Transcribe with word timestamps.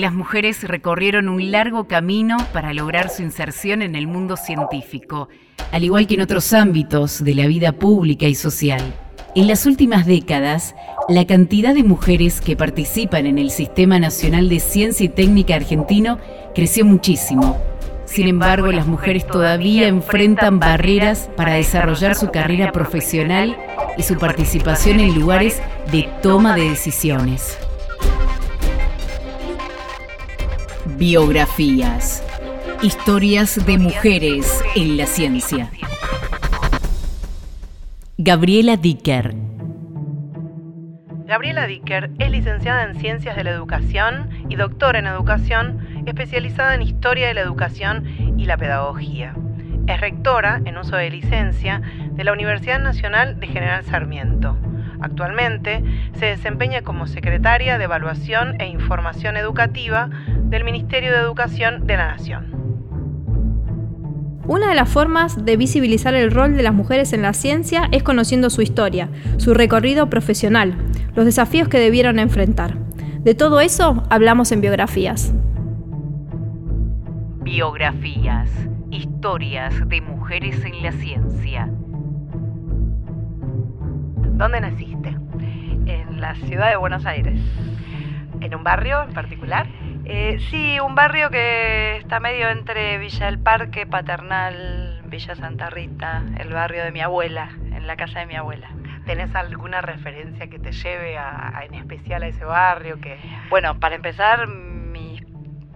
las 0.00 0.12
mujeres 0.12 0.64
recorrieron 0.64 1.28
un 1.28 1.52
largo 1.52 1.86
camino 1.86 2.36
para 2.52 2.74
lograr 2.74 3.10
su 3.10 3.22
inserción 3.22 3.80
en 3.80 3.94
el 3.94 4.08
mundo 4.08 4.36
científico, 4.36 5.28
al 5.70 5.84
igual 5.84 6.08
que 6.08 6.14
en 6.14 6.22
otros 6.22 6.52
ámbitos 6.52 7.22
de 7.22 7.32
la 7.36 7.46
vida 7.46 7.70
pública 7.70 8.26
y 8.26 8.34
social. 8.34 8.82
En 9.36 9.46
las 9.46 9.66
últimas 9.66 10.04
décadas, 10.04 10.74
la 11.08 11.24
cantidad 11.28 11.74
de 11.74 11.84
mujeres 11.84 12.40
que 12.40 12.56
participan 12.56 13.26
en 13.26 13.38
el 13.38 13.52
Sistema 13.52 14.00
Nacional 14.00 14.48
de 14.48 14.58
Ciencia 14.58 15.06
y 15.06 15.10
Técnica 15.10 15.54
argentino 15.54 16.18
creció 16.56 16.84
muchísimo. 16.84 17.56
Sin 18.04 18.26
embargo, 18.26 18.72
las 18.72 18.88
mujeres 18.88 19.24
todavía 19.24 19.86
enfrentan 19.86 20.58
barreras 20.58 21.30
para 21.36 21.54
desarrollar 21.54 22.16
su 22.16 22.32
carrera 22.32 22.72
profesional 22.72 23.56
y 23.96 24.02
su 24.02 24.18
participación 24.18 24.98
en 24.98 25.14
lugares 25.14 25.62
de 25.92 26.08
toma 26.20 26.56
de 26.56 26.70
decisiones. 26.70 27.58
Biografías. 30.86 32.22
Historias 32.82 33.64
de 33.64 33.78
mujeres 33.78 34.62
en 34.76 34.98
la 34.98 35.06
ciencia. 35.06 35.70
Gabriela 38.18 38.76
Dicker. 38.76 39.34
Gabriela 41.26 41.66
Dicker 41.66 42.10
es 42.18 42.30
licenciada 42.30 42.84
en 42.84 42.96
Ciencias 42.96 43.34
de 43.34 43.44
la 43.44 43.50
Educación 43.50 44.28
y 44.50 44.56
doctora 44.56 44.98
en 44.98 45.06
Educación, 45.06 46.04
especializada 46.04 46.74
en 46.74 46.82
Historia 46.82 47.28
de 47.28 47.34
la 47.34 47.40
Educación 47.40 48.36
y 48.36 48.44
la 48.44 48.58
Pedagogía. 48.58 49.34
Es 49.86 50.00
rectora, 50.00 50.60
en 50.66 50.76
uso 50.76 50.96
de 50.96 51.10
licencia, 51.10 51.80
de 52.12 52.24
la 52.24 52.32
Universidad 52.34 52.78
Nacional 52.78 53.40
de 53.40 53.46
General 53.46 53.84
Sarmiento. 53.84 54.58
Actualmente 55.04 55.84
se 56.18 56.24
desempeña 56.24 56.80
como 56.80 57.06
secretaria 57.06 57.76
de 57.76 57.84
Evaluación 57.84 58.58
e 58.58 58.68
Información 58.68 59.36
Educativa 59.36 60.08
del 60.44 60.64
Ministerio 60.64 61.12
de 61.12 61.18
Educación 61.18 61.86
de 61.86 61.98
la 61.98 62.06
Nación. 62.06 62.54
Una 64.46 64.70
de 64.70 64.74
las 64.74 64.88
formas 64.88 65.44
de 65.44 65.58
visibilizar 65.58 66.14
el 66.14 66.30
rol 66.30 66.56
de 66.56 66.62
las 66.62 66.72
mujeres 66.72 67.12
en 67.12 67.20
la 67.20 67.34
ciencia 67.34 67.86
es 67.92 68.02
conociendo 68.02 68.48
su 68.48 68.62
historia, 68.62 69.10
su 69.36 69.52
recorrido 69.52 70.08
profesional, 70.08 70.74
los 71.14 71.26
desafíos 71.26 71.68
que 71.68 71.78
debieron 71.78 72.18
enfrentar. 72.18 72.78
De 73.18 73.34
todo 73.34 73.60
eso 73.60 74.04
hablamos 74.08 74.52
en 74.52 74.62
biografías. 74.62 75.34
Biografías, 77.42 78.48
historias 78.90 79.86
de 79.86 80.00
mujeres 80.00 80.64
en 80.64 80.82
la 80.82 80.92
ciencia. 80.92 81.68
¿Dónde 84.34 84.60
naciste? 84.60 85.10
En 85.86 86.20
la 86.20 86.34
ciudad 86.34 86.68
de 86.68 86.76
Buenos 86.76 87.06
Aires. 87.06 87.40
¿En 88.40 88.52
un 88.52 88.64
barrio 88.64 89.04
en 89.04 89.14
particular? 89.14 89.68
Eh, 90.04 90.38
sí, 90.50 90.80
un 90.80 90.96
barrio 90.96 91.30
que 91.30 91.98
está 91.98 92.18
medio 92.18 92.48
entre 92.50 92.98
Villa 92.98 93.26
del 93.26 93.38
Parque, 93.38 93.86
Paternal, 93.86 95.02
Villa 95.04 95.36
Santa 95.36 95.70
Rita, 95.70 96.24
el 96.36 96.52
barrio 96.52 96.82
de 96.82 96.90
mi 96.90 97.00
abuela, 97.00 97.50
en 97.72 97.86
la 97.86 97.94
casa 97.94 98.18
de 98.18 98.26
mi 98.26 98.34
abuela. 98.34 98.70
¿Tenés 99.06 99.32
alguna 99.36 99.82
referencia 99.82 100.48
que 100.48 100.58
te 100.58 100.72
lleve 100.72 101.16
a, 101.16 101.62
en 101.64 101.74
especial 101.74 102.24
a 102.24 102.26
ese 102.26 102.44
barrio? 102.44 103.00
Que... 103.00 103.16
Bueno, 103.50 103.78
para 103.78 103.94
empezar, 103.94 104.48
mis 104.48 105.22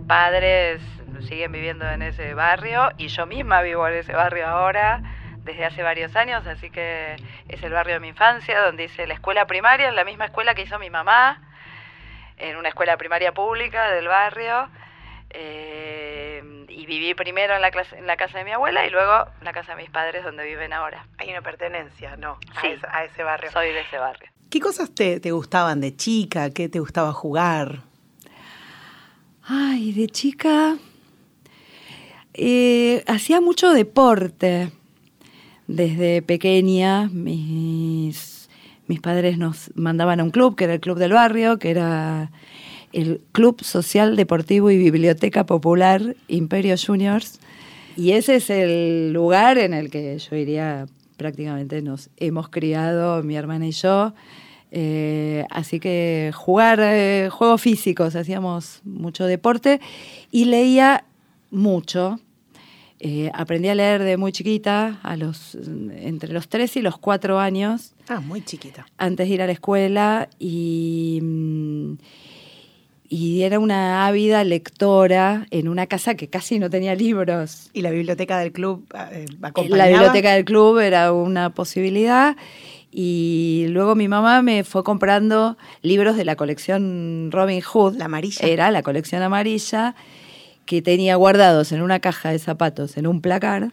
padres 0.08 0.82
siguen 1.20 1.52
viviendo 1.52 1.88
en 1.88 2.02
ese 2.02 2.34
barrio 2.34 2.90
y 2.98 3.06
yo 3.06 3.24
misma 3.26 3.62
vivo 3.62 3.86
en 3.86 3.94
ese 3.94 4.14
barrio 4.14 4.48
ahora 4.48 5.00
desde 5.48 5.64
hace 5.64 5.82
varios 5.82 6.14
años, 6.14 6.46
así 6.46 6.70
que 6.70 7.16
es 7.48 7.62
el 7.62 7.72
barrio 7.72 7.94
de 7.94 8.00
mi 8.00 8.08
infancia, 8.08 8.60
donde 8.60 8.84
hice 8.84 9.06
la 9.06 9.14
escuela 9.14 9.46
primaria, 9.46 9.88
en 9.88 9.96
la 9.96 10.04
misma 10.04 10.26
escuela 10.26 10.54
que 10.54 10.62
hizo 10.62 10.78
mi 10.78 10.90
mamá, 10.90 11.42
en 12.36 12.56
una 12.56 12.68
escuela 12.68 12.96
primaria 12.96 13.32
pública 13.32 13.90
del 13.90 14.08
barrio. 14.08 14.68
Eh, 15.30 16.64
y 16.68 16.86
viví 16.86 17.12
primero 17.14 17.54
en 17.54 17.60
la, 17.60 17.68
en 17.68 18.06
la 18.06 18.16
casa 18.16 18.38
de 18.38 18.44
mi 18.44 18.52
abuela 18.52 18.86
y 18.86 18.90
luego 18.90 19.26
en 19.38 19.44
la 19.44 19.52
casa 19.52 19.74
de 19.74 19.82
mis 19.82 19.90
padres 19.90 20.22
donde 20.24 20.44
viven 20.44 20.72
ahora. 20.72 21.06
Hay 21.18 21.30
una 21.30 21.42
pertenencia, 21.42 22.16
¿no? 22.16 22.38
Sí, 22.60 22.68
a, 22.90 23.04
ese, 23.04 23.22
barrio. 23.22 23.50
Soy 23.50 23.72
de 23.72 23.80
ese 23.80 23.98
barrio. 23.98 24.30
¿Qué 24.50 24.60
cosas 24.60 24.94
te, 24.94 25.18
gustaban 25.30 25.80
de 25.80 25.96
chica? 25.96 26.50
¿Qué 26.50 26.68
te 26.68 26.78
gustaba 26.78 27.12
jugar? 27.12 27.82
Ay, 29.44 29.92
de 29.92 30.06
chica 30.08 30.76
eh, 32.34 33.02
hacía 33.06 33.40
mucho 33.40 33.72
deporte. 33.72 34.70
Desde 35.68 36.22
pequeña 36.22 37.08
mis 37.12 38.38
mis 38.88 39.00
padres 39.00 39.36
nos 39.36 39.70
mandaban 39.74 40.18
a 40.18 40.24
un 40.24 40.30
club, 40.30 40.56
que 40.56 40.64
era 40.64 40.74
el 40.74 40.80
Club 40.80 40.98
del 40.98 41.12
Barrio, 41.12 41.58
que 41.58 41.70
era 41.70 42.32
el 42.94 43.20
Club 43.32 43.62
Social 43.62 44.16
Deportivo 44.16 44.70
y 44.70 44.78
Biblioteca 44.78 45.44
Popular 45.44 46.16
Imperio 46.26 46.74
Juniors. 46.78 47.38
Y 47.96 48.12
ese 48.12 48.36
es 48.36 48.48
el 48.48 49.12
lugar 49.12 49.58
en 49.58 49.74
el 49.74 49.90
que 49.90 50.18
yo 50.18 50.36
iría, 50.36 50.86
prácticamente 51.18 51.82
nos 51.82 52.08
hemos 52.16 52.48
criado, 52.48 53.22
mi 53.22 53.36
hermana 53.36 53.66
y 53.66 53.72
yo. 53.72 54.14
Eh, 54.70 55.44
así 55.50 55.80
que 55.80 56.32
jugar 56.34 56.80
eh, 56.80 57.28
juegos 57.30 57.60
físicos, 57.60 58.16
hacíamos 58.16 58.80
mucho 58.84 59.26
deporte 59.26 59.80
y 60.30 60.46
leía 60.46 61.04
mucho. 61.50 62.20
Eh, 63.00 63.30
aprendí 63.32 63.68
a 63.68 63.76
leer 63.76 64.02
de 64.02 64.16
muy 64.16 64.32
chiquita, 64.32 64.98
a 65.02 65.16
los, 65.16 65.54
entre 65.54 66.32
los 66.32 66.48
3 66.48 66.78
y 66.78 66.82
los 66.82 66.98
4 66.98 67.38
años. 67.38 67.92
Ah, 68.08 68.20
muy 68.20 68.44
chiquita. 68.44 68.86
Antes 68.98 69.28
de 69.28 69.34
ir 69.34 69.42
a 69.42 69.46
la 69.46 69.52
escuela 69.52 70.28
y, 70.38 71.20
mm, 71.22 71.92
y 73.08 73.42
era 73.42 73.60
una 73.60 74.06
ávida 74.06 74.42
lectora 74.42 75.46
en 75.50 75.68
una 75.68 75.86
casa 75.86 76.16
que 76.16 76.28
casi 76.28 76.58
no 76.58 76.70
tenía 76.70 76.96
libros. 76.96 77.70
¿Y 77.72 77.82
la 77.82 77.90
biblioteca 77.90 78.38
del 78.40 78.50
club 78.52 78.84
eh, 79.12 79.26
La 79.68 79.86
biblioteca 79.86 80.34
del 80.34 80.44
club 80.44 80.78
era 80.78 81.12
una 81.12 81.50
posibilidad. 81.50 82.36
Y 82.90 83.66
luego 83.68 83.94
mi 83.94 84.08
mamá 84.08 84.42
me 84.42 84.64
fue 84.64 84.82
comprando 84.82 85.56
libros 85.82 86.16
de 86.16 86.24
la 86.24 86.34
colección 86.34 87.30
Robin 87.30 87.60
Hood. 87.60 87.96
La 87.96 88.06
amarilla. 88.06 88.44
Era 88.46 88.70
la 88.72 88.82
colección 88.82 89.22
amarilla 89.22 89.94
que 90.68 90.82
tenía 90.82 91.16
guardados 91.16 91.72
en 91.72 91.80
una 91.80 91.98
caja 91.98 92.30
de 92.30 92.38
zapatos 92.38 92.98
en 92.98 93.06
un 93.06 93.22
placar 93.22 93.72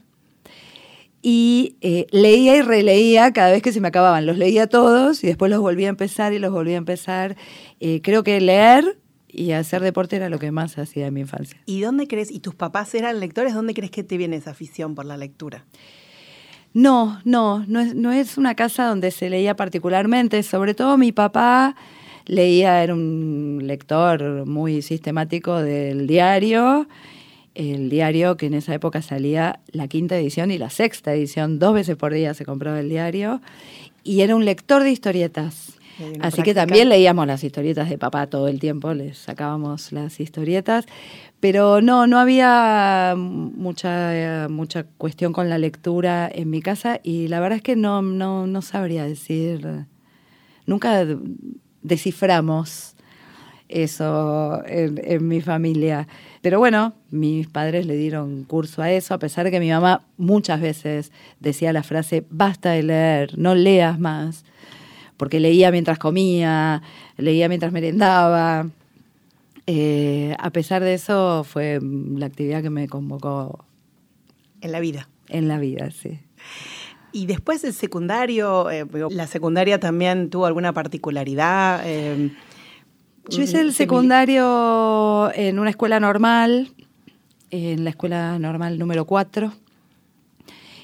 y 1.21 1.75
eh, 1.81 2.07
leía 2.11 2.55
y 2.55 2.61
releía 2.61 3.33
cada 3.33 3.51
vez 3.51 3.61
que 3.61 3.73
se 3.73 3.81
me 3.81 3.89
acababan. 3.89 4.25
Los 4.25 4.37
leía 4.37 4.67
todos 4.67 5.21
y 5.21 5.27
después 5.27 5.51
los 5.51 5.59
volvía 5.59 5.87
a 5.87 5.89
empezar 5.89 6.31
y 6.31 6.39
los 6.39 6.53
volvía 6.53 6.75
a 6.75 6.77
empezar. 6.77 7.35
Eh, 7.81 7.99
creo 8.01 8.23
que 8.23 8.39
leer 8.39 8.97
y 9.27 9.51
hacer 9.51 9.81
deporte 9.81 10.15
era 10.15 10.29
lo 10.29 10.39
que 10.39 10.51
más 10.51 10.77
hacía 10.77 11.07
en 11.07 11.15
mi 11.15 11.19
infancia. 11.19 11.59
¿Y 11.65 11.81
dónde 11.81 12.07
crees, 12.07 12.31
y 12.31 12.39
tus 12.39 12.55
papás 12.55 12.95
eran 12.95 13.19
lectores, 13.19 13.53
dónde 13.53 13.73
crees 13.73 13.91
que 13.91 14.05
te 14.05 14.15
viene 14.15 14.37
esa 14.37 14.51
afición 14.51 14.95
por 14.95 15.03
la 15.03 15.17
lectura? 15.17 15.65
No, 16.73 17.19
no, 17.25 17.65
no 17.67 17.81
es, 17.81 17.93
no 17.93 18.13
es 18.13 18.37
una 18.37 18.55
casa 18.55 18.85
donde 18.85 19.11
se 19.11 19.29
leía 19.29 19.57
particularmente, 19.57 20.43
sobre 20.43 20.73
todo 20.73 20.97
mi 20.97 21.11
papá 21.11 21.75
leía, 22.25 22.83
era 22.83 22.93
un 22.93 23.61
lector 23.63 24.45
muy 24.45 24.81
sistemático 24.81 25.61
del 25.61 26.07
diario, 26.07 26.87
el 27.53 27.89
diario 27.89 28.35
que 28.37 28.47
en 28.47 28.53
esa 28.53 28.73
época 28.73 29.01
salía 29.01 29.59
la 29.71 29.87
quinta 29.87 30.17
edición 30.17 30.51
y 30.51 30.57
la 30.57 30.69
sexta 30.69 31.13
edición, 31.13 31.59
dos 31.59 31.73
veces 31.73 31.95
por 31.95 32.13
día 32.13 32.33
se 32.33 32.45
compraba 32.45 32.79
el 32.79 32.89
diario, 32.89 33.41
y 34.03 34.21
era 34.21 34.35
un 34.35 34.45
lector 34.45 34.83
de 34.83 34.91
historietas. 34.91 35.73
Así 36.19 36.41
que 36.41 36.53
también 36.53 36.89
leíamos 36.89 37.25
las 37.25 37.41
historietas 37.43 37.89
de 37.89 37.97
papá 37.97 38.27
todo 38.27 38.49
el 38.49 38.59
tiempo, 38.59 38.93
les 38.93 39.17
sacábamos 39.17 39.93
las 39.93 40.19
historietas, 40.19 40.85
pero 41.39 41.81
no, 41.81 42.05
no 42.05 42.19
había 42.19 43.15
mucha, 43.17 44.47
mucha 44.49 44.83
cuestión 44.97 45.31
con 45.31 45.47
la 45.47 45.57
lectura 45.57 46.29
en 46.33 46.49
mi 46.49 46.61
casa 46.61 46.99
y 47.01 47.29
la 47.29 47.39
verdad 47.39 47.57
es 47.57 47.63
que 47.63 47.77
no, 47.77 48.01
no, 48.01 48.45
no 48.45 48.61
sabría 48.61 49.05
decir, 49.05 49.85
nunca 50.65 51.05
desciframos 51.85 52.95
eso 53.69 54.63
en, 54.65 55.27
mi 55.27 55.41
familia. 55.41 56.07
Pero 56.41 56.59
bueno, 56.59 56.93
mis 57.09 57.47
padres 57.47 57.85
le 57.85 57.95
dieron 57.95 58.43
curso 58.43 58.81
a 58.81 58.91
eso, 58.91 59.13
a 59.13 59.19
pesar 59.19 59.45
de 59.45 59.51
que 59.51 59.59
mi 59.59 59.69
mamá 59.69 60.03
muchas 60.17 60.61
veces 60.61 61.11
decía 61.39 61.73
la 61.73 61.83
frase, 61.83 62.25
basta 62.29 62.71
de 62.71 62.83
leer, 62.83 63.37
no 63.37 63.55
leas 63.55 63.99
más, 63.99 64.45
porque 65.17 65.39
leía 65.39 65.71
mientras 65.71 65.97
comía, 65.97 66.81
leía 67.17 67.47
mientras 67.47 67.71
merendaba. 67.71 68.67
Eh, 69.67 70.35
a 70.37 70.51
pesar 70.51 70.83
de 70.83 70.93
eso, 70.93 71.43
fue 71.43 71.79
la 71.81 72.27
actividad 72.27 72.61
que 72.61 72.69
me 72.69 72.87
convocó. 72.87 73.65
En 74.61 74.71
la 74.71 74.79
vida. 74.79 75.09
En 75.27 75.47
la 75.47 75.57
vida, 75.57 75.89
sí. 75.91 76.19
Y 77.15 77.27
después 77.27 77.63
el 77.63 77.71
secundario, 77.71 78.69
eh, 78.69 78.85
la 79.09 79.25
secundaria 79.25 79.79
también 79.79 80.29
tuvo 80.29 80.47
alguna 80.47 80.73
particularidad. 80.73 81.81
Eh, 81.85 82.31
Yo 83.29 83.41
hice 83.41 83.61
el 83.61 83.73
secundario 83.73 85.31
en 85.33 85.57
una 85.57 85.69
escuela 85.69 86.01
normal, 86.01 86.73
en 87.51 87.85
la 87.85 87.91
escuela 87.91 88.37
normal 88.37 88.77
número 88.77 89.05
4. 89.05 89.53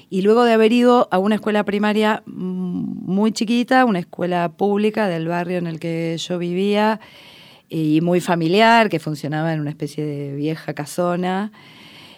Y 0.08 0.22
luego 0.22 0.44
de 0.44 0.54
haber 0.54 0.72
ido 0.72 1.06
a 1.10 1.18
una 1.18 1.34
escuela 1.34 1.64
primaria 1.64 2.22
muy 2.24 3.32
chiquita, 3.32 3.84
una 3.84 3.98
escuela 3.98 4.52
pública 4.52 5.08
del 5.08 5.28
barrio 5.28 5.58
en 5.58 5.66
el 5.66 5.78
que 5.78 6.16
yo 6.16 6.38
vivía, 6.38 6.98
y 7.68 8.00
muy 8.00 8.22
familiar, 8.22 8.88
que 8.88 9.00
funcionaba 9.00 9.52
en 9.52 9.60
una 9.60 9.68
especie 9.68 10.06
de 10.06 10.34
vieja 10.34 10.72
casona. 10.72 11.52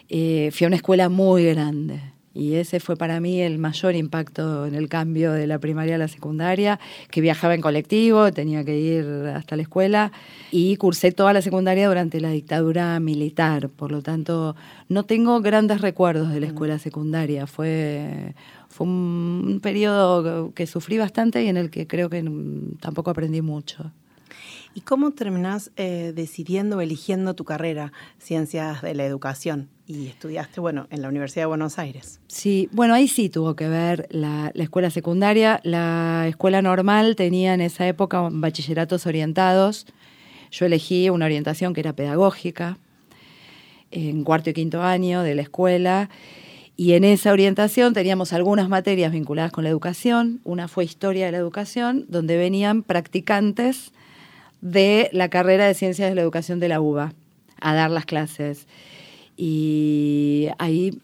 Eh, 0.08 0.50
fui 0.52 0.66
a 0.66 0.68
una 0.68 0.76
escuela 0.76 1.08
muy 1.08 1.46
grande 1.46 2.13
y 2.34 2.56
ese 2.56 2.80
fue 2.80 2.96
para 2.96 3.20
mí 3.20 3.40
el 3.40 3.58
mayor 3.58 3.94
impacto 3.94 4.66
en 4.66 4.74
el 4.74 4.88
cambio 4.88 5.32
de 5.32 5.46
la 5.46 5.60
primaria 5.60 5.94
a 5.94 5.98
la 5.98 6.08
secundaria, 6.08 6.80
que 7.10 7.20
viajaba 7.20 7.54
en 7.54 7.60
colectivo, 7.60 8.32
tenía 8.32 8.64
que 8.64 8.76
ir 8.76 9.06
hasta 9.34 9.54
la 9.54 9.62
escuela 9.62 10.10
y 10.50 10.76
cursé 10.76 11.12
toda 11.12 11.32
la 11.32 11.42
secundaria 11.42 11.86
durante 11.86 12.20
la 12.20 12.30
dictadura 12.30 12.98
militar. 12.98 13.68
Por 13.68 13.92
lo 13.92 14.02
tanto, 14.02 14.56
no 14.88 15.04
tengo 15.04 15.40
grandes 15.40 15.80
recuerdos 15.80 16.32
de 16.32 16.40
la 16.40 16.46
escuela 16.46 16.80
secundaria. 16.80 17.46
Fue, 17.46 18.34
fue 18.68 18.88
un 18.88 19.60
periodo 19.62 20.52
que 20.54 20.66
sufrí 20.66 20.98
bastante 20.98 21.44
y 21.44 21.48
en 21.48 21.56
el 21.56 21.70
que 21.70 21.86
creo 21.86 22.10
que 22.10 22.24
tampoco 22.80 23.10
aprendí 23.10 23.42
mucho. 23.42 23.92
¿Y 24.74 24.80
cómo 24.80 25.12
terminás 25.12 25.70
eh, 25.76 26.12
decidiendo, 26.16 26.80
eligiendo 26.80 27.34
tu 27.34 27.44
carrera, 27.44 27.92
Ciencias 28.18 28.82
de 28.82 28.94
la 28.94 29.04
Educación? 29.04 29.68
Y 29.86 30.06
estudiaste, 30.06 30.60
bueno, 30.60 30.86
en 30.90 31.02
la 31.02 31.08
Universidad 31.08 31.42
de 31.42 31.46
Buenos 31.46 31.78
Aires. 31.78 32.18
Sí, 32.26 32.70
bueno, 32.72 32.94
ahí 32.94 33.06
sí 33.06 33.28
tuvo 33.28 33.54
que 33.54 33.68
ver 33.68 34.08
la, 34.10 34.50
escuela 34.54 34.90
secundaria. 34.90 35.60
La 35.62 36.26
escuela 36.26 36.62
normal 36.62 37.16
tenía 37.16 37.52
en 37.52 37.60
esa 37.60 37.86
época 37.86 38.26
bachilleratos 38.32 39.06
orientados. 39.06 39.86
Yo 40.50 40.64
elegí 40.64 41.10
una 41.10 41.26
orientación 41.26 41.74
que 41.74 41.80
era 41.80 41.92
pedagógica 41.92 42.78
en 43.90 44.24
cuarto 44.24 44.50
y 44.50 44.54
quinto 44.54 44.82
año 44.82 45.22
de 45.22 45.34
la 45.34 45.42
escuela. 45.42 46.08
Y 46.76 46.94
en 46.94 47.04
esa 47.04 47.32
orientación 47.32 47.92
teníamos 47.92 48.32
algunas 48.32 48.70
materias 48.70 49.12
vinculadas 49.12 49.52
con 49.52 49.64
la 49.64 49.70
educación. 49.70 50.40
Una 50.44 50.66
fue 50.66 50.84
historia 50.84 51.26
de 51.26 51.32
la 51.32 51.38
educación, 51.38 52.06
donde 52.08 52.38
venían 52.38 52.82
practicantes 52.82 53.92
de 54.62 55.10
la 55.12 55.28
carrera 55.28 55.66
de 55.66 55.74
Ciencias 55.74 56.08
de 56.08 56.14
la 56.14 56.22
Educación 56.22 56.58
de 56.58 56.68
la 56.68 56.80
UBA 56.80 57.12
a 57.60 57.74
dar 57.74 57.90
las 57.90 58.06
clases. 58.06 58.66
Y 59.36 60.48
ahí 60.58 61.00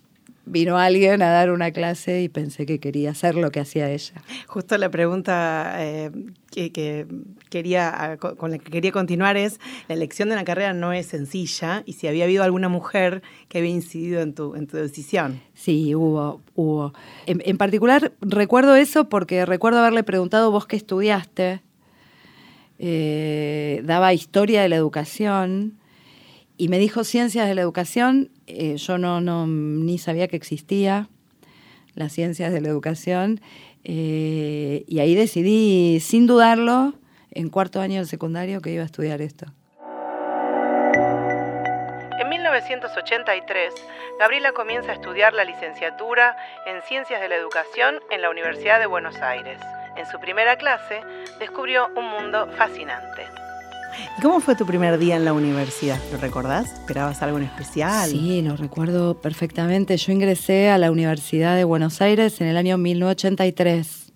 vino 0.46 0.78
alguien 0.78 1.22
a 1.22 1.30
dar 1.30 1.50
una 1.50 1.70
clase 1.70 2.22
y 2.22 2.28
pensé 2.28 2.66
que 2.66 2.80
quería 2.80 3.10
hacer 3.10 3.34
lo 3.34 3.50
que 3.50 3.60
hacía 3.60 3.90
ella. 3.90 4.14
Justo 4.46 4.76
la 4.78 4.90
pregunta 4.90 5.74
eh, 5.78 6.10
que, 6.50 7.06
quería, 7.48 8.18
con 8.18 8.50
la 8.50 8.58
que 8.58 8.70
quería 8.70 8.92
continuar 8.92 9.36
es, 9.36 9.60
la 9.88 9.94
elección 9.94 10.28
de 10.28 10.34
una 10.34 10.44
carrera 10.44 10.72
no 10.72 10.92
es 10.92 11.06
sencilla 11.06 11.82
y 11.86 11.94
si 11.94 12.08
había 12.08 12.24
habido 12.24 12.42
alguna 12.42 12.68
mujer 12.68 13.22
que 13.48 13.58
había 13.58 13.70
incidido 13.70 14.20
en 14.20 14.34
tu, 14.34 14.56
en 14.56 14.66
tu 14.66 14.76
decisión. 14.76 15.40
Sí, 15.54 15.94
hubo, 15.94 16.40
hubo. 16.54 16.92
En, 17.26 17.42
en 17.44 17.56
particular 17.56 18.12
recuerdo 18.20 18.74
eso 18.74 19.08
porque 19.08 19.46
recuerdo 19.46 19.78
haberle 19.78 20.02
preguntado 20.02 20.50
vos 20.50 20.66
qué 20.66 20.76
estudiaste 20.76 21.62
eh, 22.82 23.82
daba 23.84 24.14
historia 24.14 24.62
de 24.62 24.70
la 24.70 24.76
educación 24.76 25.74
y 26.60 26.68
me 26.68 26.78
dijo 26.78 27.04
ciencias 27.04 27.48
de 27.48 27.54
la 27.54 27.62
educación. 27.62 28.30
Eh, 28.46 28.76
yo 28.76 28.98
no, 28.98 29.46
ni 29.46 29.96
sabía 29.96 30.28
que 30.28 30.36
existía 30.36 31.08
las 31.94 32.12
ciencias 32.12 32.52
de 32.52 32.60
la 32.60 32.68
educación 32.68 33.40
eh, 33.82 34.84
y 34.86 34.98
ahí 34.98 35.14
decidí, 35.14 36.00
sin 36.00 36.26
dudarlo, 36.26 36.92
en 37.30 37.48
cuarto 37.48 37.80
año 37.80 37.96
del 37.96 38.06
secundario 38.06 38.60
que 38.60 38.72
iba 38.72 38.82
a 38.82 38.84
estudiar 38.84 39.22
esto. 39.22 39.46
En 42.18 42.28
1983, 42.28 43.72
Gabriela 44.18 44.52
comienza 44.52 44.90
a 44.90 44.94
estudiar 44.96 45.32
la 45.32 45.44
licenciatura 45.44 46.36
en 46.66 46.82
Ciencias 46.82 47.22
de 47.22 47.30
la 47.30 47.36
Educación 47.36 48.00
en 48.10 48.20
la 48.20 48.28
Universidad 48.28 48.78
de 48.78 48.84
Buenos 48.84 49.16
Aires 49.22 49.58
en 49.96 50.04
su 50.06 50.20
primera 50.20 50.56
clase, 50.56 51.00
descubrió 51.38 51.88
un 51.96 52.04
mundo 52.04 52.48
fascinante. 52.58 53.49
¿Y 54.18 54.22
cómo 54.22 54.40
fue 54.40 54.54
tu 54.56 54.66
primer 54.66 54.98
día 54.98 55.16
en 55.16 55.24
la 55.24 55.32
universidad? 55.32 55.98
¿Lo 56.12 56.18
recordás? 56.18 56.72
¿Esperabas 56.72 57.22
algo 57.22 57.38
en 57.38 57.44
especial? 57.44 58.10
Sí, 58.10 58.42
lo 58.42 58.56
recuerdo 58.56 59.20
perfectamente. 59.20 59.96
Yo 59.96 60.12
ingresé 60.12 60.70
a 60.70 60.78
la 60.78 60.90
Universidad 60.90 61.56
de 61.56 61.64
Buenos 61.64 62.00
Aires 62.00 62.40
en 62.40 62.46
el 62.46 62.56
año 62.56 62.78
1983. 62.78 64.12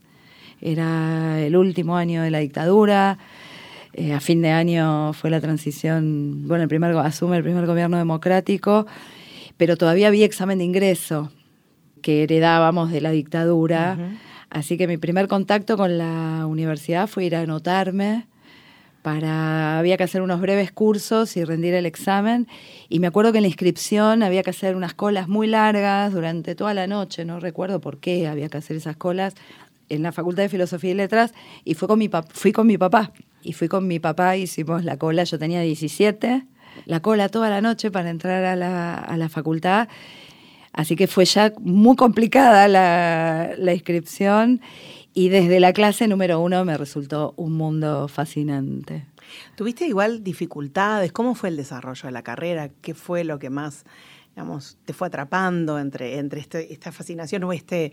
Era 0.60 1.40
el 1.40 1.56
último 1.56 1.96
año 1.96 2.22
de 2.22 2.30
la 2.30 2.38
dictadura. 2.38 3.18
Eh, 3.92 4.12
a 4.12 4.20
fin 4.20 4.42
de 4.42 4.50
año 4.50 5.12
fue 5.12 5.30
la 5.30 5.40
transición, 5.40 6.48
bueno, 6.48 6.62
el 6.62 6.68
primer, 6.68 6.96
asume 6.96 7.36
el 7.36 7.42
primer 7.42 7.66
gobierno 7.66 7.96
democrático, 7.96 8.86
pero 9.56 9.76
todavía 9.76 10.08
había 10.08 10.26
examen 10.26 10.58
de 10.58 10.64
ingreso 10.64 11.30
que 12.02 12.24
heredábamos 12.24 12.90
de 12.90 13.00
la 13.00 13.10
dictadura. 13.10 13.96
Así 14.50 14.76
que 14.76 14.86
mi 14.86 14.98
primer 14.98 15.28
contacto 15.28 15.76
con 15.76 15.96
la 15.96 16.46
universidad 16.46 17.06
fue 17.06 17.24
ir 17.24 17.36
a 17.36 17.40
anotarme 17.40 18.26
para 19.04 19.78
había 19.78 19.98
que 19.98 20.04
hacer 20.04 20.22
unos 20.22 20.40
breves 20.40 20.72
cursos 20.72 21.36
y 21.36 21.44
rendir 21.44 21.74
el 21.74 21.84
examen. 21.84 22.48
Y 22.88 23.00
me 23.00 23.06
acuerdo 23.06 23.32
que 23.32 23.38
en 23.38 23.42
la 23.42 23.48
inscripción 23.48 24.22
había 24.22 24.42
que 24.42 24.48
hacer 24.48 24.76
unas 24.76 24.94
colas 24.94 25.28
muy 25.28 25.46
largas 25.46 26.10
durante 26.14 26.54
toda 26.54 26.72
la 26.72 26.86
noche, 26.86 27.26
no 27.26 27.38
recuerdo 27.38 27.82
por 27.82 27.98
qué 27.98 28.26
había 28.26 28.48
que 28.48 28.56
hacer 28.56 28.78
esas 28.78 28.96
colas 28.96 29.34
en 29.90 30.02
la 30.02 30.10
Facultad 30.10 30.44
de 30.44 30.48
Filosofía 30.48 30.92
y 30.92 30.94
Letras 30.94 31.34
y 31.66 31.74
fue 31.74 31.86
con 31.86 31.98
mi 31.98 32.08
fui 32.30 32.52
con 32.52 32.66
mi 32.66 32.78
papá. 32.78 33.12
Y 33.42 33.52
fui 33.52 33.68
con 33.68 33.86
mi 33.86 34.00
papá 34.00 34.38
hicimos 34.38 34.84
la 34.84 34.96
cola, 34.96 35.24
yo 35.24 35.38
tenía 35.38 35.60
17, 35.60 36.46
la 36.86 37.00
cola 37.00 37.28
toda 37.28 37.50
la 37.50 37.60
noche 37.60 37.90
para 37.90 38.08
entrar 38.08 38.42
a 38.46 38.56
la, 38.56 38.94
a 38.94 39.16
la 39.18 39.28
facultad. 39.28 39.86
Así 40.74 40.96
que 40.96 41.06
fue 41.06 41.24
ya 41.24 41.52
muy 41.60 41.94
complicada 41.94 42.66
la, 42.66 43.72
inscripción 43.72 44.60
y 45.14 45.28
desde 45.28 45.60
la 45.60 45.72
clase 45.72 46.08
número 46.08 46.40
uno 46.40 46.64
me 46.64 46.76
resultó 46.76 47.32
un 47.36 47.52
mundo 47.52 48.08
fascinante. 48.08 49.06
¿Tuviste 49.56 49.86
igual 49.86 50.24
dificultades? 50.24 51.12
¿Cómo 51.12 51.34
fue 51.34 51.48
el 51.48 51.56
desarrollo 51.56 52.08
de 52.08 52.12
la 52.12 52.22
carrera? 52.22 52.70
¿Qué 52.82 52.94
fue 52.94 53.24
lo 53.24 53.38
que 53.38 53.48
más 53.48 53.84
digamos, 54.34 54.78
te 54.84 54.92
fue 54.92 55.06
atrapando 55.06 55.78
entre, 55.78 56.18
entre 56.18 56.40
este, 56.40 56.72
esta 56.72 56.90
fascinación 56.90 57.44
o 57.44 57.52
este 57.52 57.92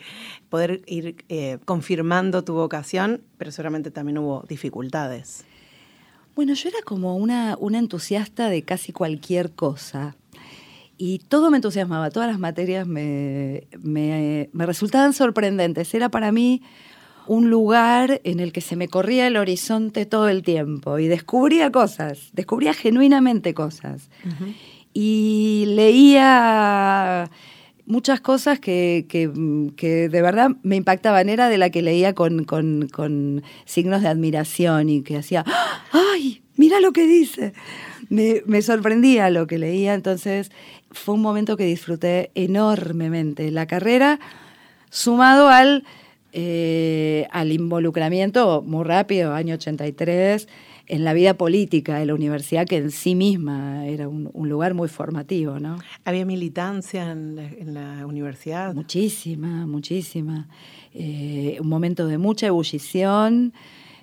poder 0.49 0.81
ir 0.87 1.23
eh, 1.29 1.59
confirmando 1.65 2.43
tu 2.43 2.53
vocación, 2.53 3.21
pero 3.37 3.51
seguramente 3.51 3.91
también 3.91 4.17
hubo 4.17 4.43
dificultades? 4.49 5.45
Bueno, 6.33 6.55
yo 6.55 6.69
era 6.69 6.79
como 6.83 7.15
una, 7.15 7.55
una 7.59 7.77
entusiasta 7.77 8.49
de 8.49 8.63
casi 8.63 8.91
cualquier 8.91 9.51
cosa 9.51 10.15
y 11.03 11.17
todo 11.17 11.49
me 11.49 11.57
entusiasmaba, 11.57 12.11
todas 12.11 12.29
las 12.29 12.37
materias 12.37 12.85
me, 12.85 13.67
resultaban 14.53 15.13
sorprendentes. 15.13 15.91
Era 15.95 16.09
para 16.09 16.31
mí 16.31 16.61
un 17.31 17.49
lugar 17.49 18.19
en 18.25 18.41
el 18.41 18.51
que 18.51 18.59
se 18.59 18.75
me 18.75 18.89
corría 18.89 19.27
el 19.27 19.37
horizonte 19.37 20.05
todo 20.05 20.27
el 20.27 20.43
tiempo 20.43 20.99
y 20.99 21.07
descubría 21.07 21.71
cosas, 21.71 22.29
descubría 22.33 22.73
genuinamente 22.73 23.53
cosas. 23.53 24.09
Y 24.93 25.63
leía 25.67 27.31
muchas 27.85 28.19
cosas 28.19 28.59
que, 28.59 29.05
de 29.09 30.21
verdad 30.21 30.51
me 30.61 30.75
impactaban. 30.75 31.29
Era 31.29 31.47
de 31.47 31.57
la 31.57 31.69
que 31.69 31.81
leía 31.81 32.13
con, 32.13 32.43
con 32.43 33.43
signos 33.63 34.01
de 34.01 34.09
admiración 34.09 34.89
y 34.89 35.01
que 35.01 35.17
hacía, 35.17 35.45
¡ay! 35.93 36.41
Mira 36.57 36.81
lo 36.81 36.91
que 36.91 37.07
dice 37.07 37.53
me, 38.11 38.61
sorprendía 38.61 39.29
lo 39.29 39.47
que 39.47 39.57
leía, 39.57 39.93
entonces 39.93 40.51
fue 40.91 41.15
un 41.15 41.21
momento 41.21 41.55
que 41.55 41.63
disfruté 41.63 42.29
enormemente. 42.35 43.49
La 43.51 43.67
carrera, 43.67 44.19
sumado 44.89 45.47
al, 45.47 45.85
eh, 46.33 47.27
al 47.31 47.51
involucramiento 47.51 48.61
muy 48.65 48.83
rápido, 48.83 49.33
año 49.33 49.55
83, 49.55 50.47
en 50.87 51.03
la 51.03 51.13
vida 51.13 51.35
política 51.35 51.99
de 51.99 52.05
la 52.05 52.13
universidad, 52.13 52.65
que 52.65 52.77
en 52.77 52.91
sí 52.91 53.15
misma 53.15 53.87
era 53.87 54.07
un, 54.07 54.29
lugar 54.33 54.73
muy 54.73 54.89
formativo, 54.89 55.59
¿no? 55.59 55.77
¿Había 56.03 56.25
militancia 56.25 57.11
en 57.11 57.73
la, 57.73 58.05
universidad? 58.05 58.73
Muchísima, 58.73 59.65
muchísima. 59.67 60.49
Eh, 60.93 61.57
un 61.61 61.69
momento 61.69 62.07
de 62.07 62.17
mucha 62.17 62.47
ebullición, 62.47 63.53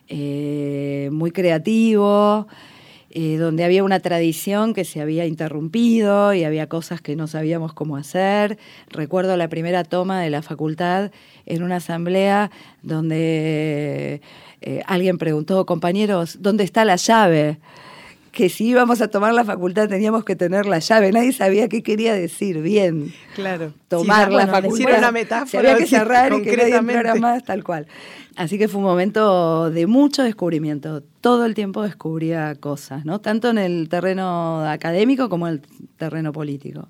eh, 0.08 1.10
muy 1.12 1.30
creativo. 1.30 2.46
Eh, 3.10 3.38
donde 3.38 3.64
había 3.64 3.84
una 3.84 4.00
tradición 4.00 4.74
que 4.74 4.84
se 4.84 5.00
había 5.00 5.24
interrumpido 5.24 6.34
y 6.34 6.44
había 6.44 6.68
cosas 6.68 7.00
que 7.00 7.16
no 7.16 7.26
sabíamos 7.26 7.72
cómo 7.72 7.96
hacer. 7.96 8.58
Recuerdo 8.90 9.34
la 9.38 9.48
primera 9.48 9.82
toma 9.82 10.20
de 10.20 10.28
la 10.28 10.42
facultad 10.42 11.10
en 11.46 11.62
una 11.62 11.76
asamblea 11.76 12.50
donde 12.82 14.20
eh, 14.60 14.82
alguien 14.86 15.16
preguntó, 15.16 15.64
compañeros, 15.64 16.36
¿dónde 16.42 16.64
está 16.64 16.84
la 16.84 16.96
llave? 16.96 17.58
Que 18.32 18.48
si 18.48 18.66
íbamos 18.66 19.00
a 19.00 19.08
tomar 19.08 19.34
la 19.34 19.44
facultad 19.44 19.88
teníamos 19.88 20.24
que 20.24 20.36
tener 20.36 20.66
la 20.66 20.78
llave. 20.78 21.12
Nadie 21.12 21.32
sabía 21.32 21.68
qué 21.68 21.82
quería 21.82 22.14
decir 22.14 22.60
bien. 22.60 23.12
Claro. 23.34 23.72
Tomar 23.88 24.32
la 24.32 24.46
facultad. 24.46 24.98
una 24.98 25.12
metáfora. 25.12 25.72
había 25.72 25.76
que 25.76 25.86
cerrar 25.86 26.32
y 26.32 26.42
que 26.42 26.56
nadie 26.56 26.76
entrara 26.76 27.14
más, 27.14 27.44
tal 27.44 27.64
cual. 27.64 27.86
Así 28.36 28.58
que 28.58 28.68
fue 28.68 28.78
un 28.78 28.86
momento 28.86 29.70
de 29.70 29.86
mucho 29.86 30.22
descubrimiento. 30.22 31.02
Todo 31.20 31.44
el 31.44 31.54
tiempo 31.54 31.82
descubría 31.82 32.54
cosas, 32.54 33.04
¿no? 33.04 33.20
Tanto 33.20 33.50
en 33.50 33.58
el 33.58 33.88
terreno 33.88 34.64
académico 34.68 35.28
como 35.28 35.48
en 35.48 35.54
el 35.54 35.62
terreno 35.96 36.32
político. 36.32 36.88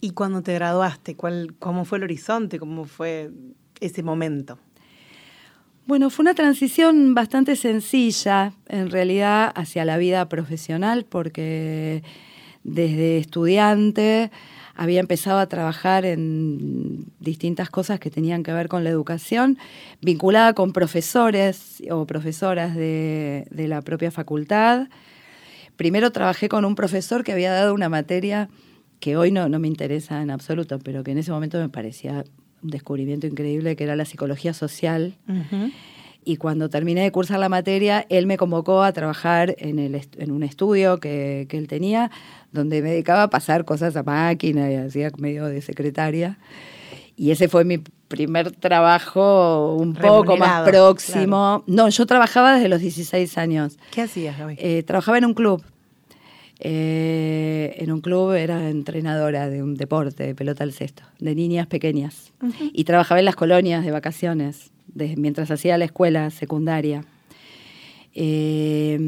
¿Y 0.00 0.10
cuando 0.10 0.42
te 0.42 0.54
graduaste, 0.54 1.16
cuál, 1.16 1.54
cómo 1.58 1.84
fue 1.84 1.98
el 1.98 2.04
horizonte? 2.04 2.60
¿Cómo 2.60 2.84
fue 2.84 3.30
ese 3.80 4.02
momento? 4.02 4.58
Bueno, 5.88 6.10
fue 6.10 6.24
una 6.24 6.34
transición 6.34 7.14
bastante 7.14 7.56
sencilla, 7.56 8.52
en 8.68 8.90
realidad, 8.90 9.50
hacia 9.54 9.86
la 9.86 9.96
vida 9.96 10.28
profesional, 10.28 11.06
porque 11.08 12.02
desde 12.62 13.16
estudiante 13.16 14.30
había 14.74 15.00
empezado 15.00 15.38
a 15.38 15.48
trabajar 15.48 16.04
en 16.04 17.06
distintas 17.20 17.70
cosas 17.70 18.00
que 18.00 18.10
tenían 18.10 18.42
que 18.42 18.52
ver 18.52 18.68
con 18.68 18.84
la 18.84 18.90
educación, 18.90 19.56
vinculada 20.02 20.52
con 20.52 20.74
profesores 20.74 21.82
o 21.90 22.04
profesoras 22.04 22.76
de, 22.76 23.46
la 23.50 23.80
propia 23.80 24.10
facultad. 24.10 24.88
Primero 25.76 26.12
trabajé 26.12 26.50
con 26.50 26.66
un 26.66 26.74
profesor 26.74 27.24
que 27.24 27.32
había 27.32 27.50
dado 27.50 27.72
una 27.72 27.88
materia 27.88 28.50
que 29.00 29.16
hoy 29.16 29.32
no, 29.32 29.48
me 29.48 29.68
interesa 29.68 30.20
en 30.20 30.30
absoluto, 30.30 30.80
pero 30.80 31.02
que 31.02 31.12
en 31.12 31.18
ese 31.18 31.30
momento 31.30 31.58
me 31.58 31.70
parecía 31.70 32.24
un 32.62 32.70
descubrimiento 32.70 33.26
increíble 33.26 33.76
que 33.76 33.84
era 33.84 33.96
la 33.96 34.04
psicología 34.04 34.54
social. 34.54 35.14
Y 36.24 36.36
cuando 36.36 36.68
terminé 36.68 37.02
de 37.02 37.12
cursar 37.12 37.38
la 37.38 37.48
materia, 37.48 38.04
él 38.10 38.26
me 38.26 38.36
convocó 38.36 38.82
a 38.82 38.92
trabajar 38.92 39.54
en, 39.58 39.78
el 39.78 40.00
en 40.18 40.30
un 40.30 40.42
estudio 40.42 41.00
que, 41.00 41.46
que, 41.48 41.56
él 41.56 41.68
tenía, 41.68 42.10
donde 42.52 42.82
me 42.82 42.90
dedicaba 42.90 43.22
a 43.22 43.30
pasar 43.30 43.64
cosas 43.64 43.96
a 43.96 44.02
máquina 44.02 44.70
y 44.70 44.74
hacía 44.74 45.10
medio 45.16 45.46
de 45.46 45.62
secretaria. 45.62 46.38
Y 47.16 47.30
ese 47.30 47.48
fue 47.48 47.64
mi 47.64 47.78
primer 48.08 48.52
trabajo 48.52 49.74
un 49.74 49.94
poco 49.94 50.36
más 50.36 50.68
próximo. 50.68 51.62
No, 51.66 51.88
yo 51.88 52.06
trabajaba 52.06 52.54
desde 52.54 52.68
los 52.68 52.80
16 52.80 53.38
años. 53.38 53.78
¿Qué 53.90 54.02
hacías, 54.02 54.38
Gaby? 54.38 54.56
Eh, 54.58 54.82
trabajaba 54.82 55.18
en 55.18 55.26
un 55.26 55.34
club. 55.34 55.62
Eh, 56.60 57.76
en 57.78 57.92
un 57.92 58.00
club 58.00 58.32
era 58.32 58.68
entrenadora 58.68 59.48
de 59.48 59.62
un 59.62 59.74
deporte, 59.74 60.24
de 60.26 60.34
pelota 60.34 60.64
al 60.64 60.72
cesto, 60.72 61.04
de 61.18 61.34
niñas 61.34 61.66
pequeñas. 61.66 62.32
Y 62.72 62.84
trabajaba 62.84 63.20
en 63.20 63.26
las 63.26 63.36
colonias 63.36 63.84
de 63.84 63.90
vacaciones, 63.90 64.70
mientras 64.94 65.50
hacía 65.50 65.78
la 65.78 65.84
escuela 65.84 66.30
secundaria. 66.30 67.04
Eh, 68.14 68.98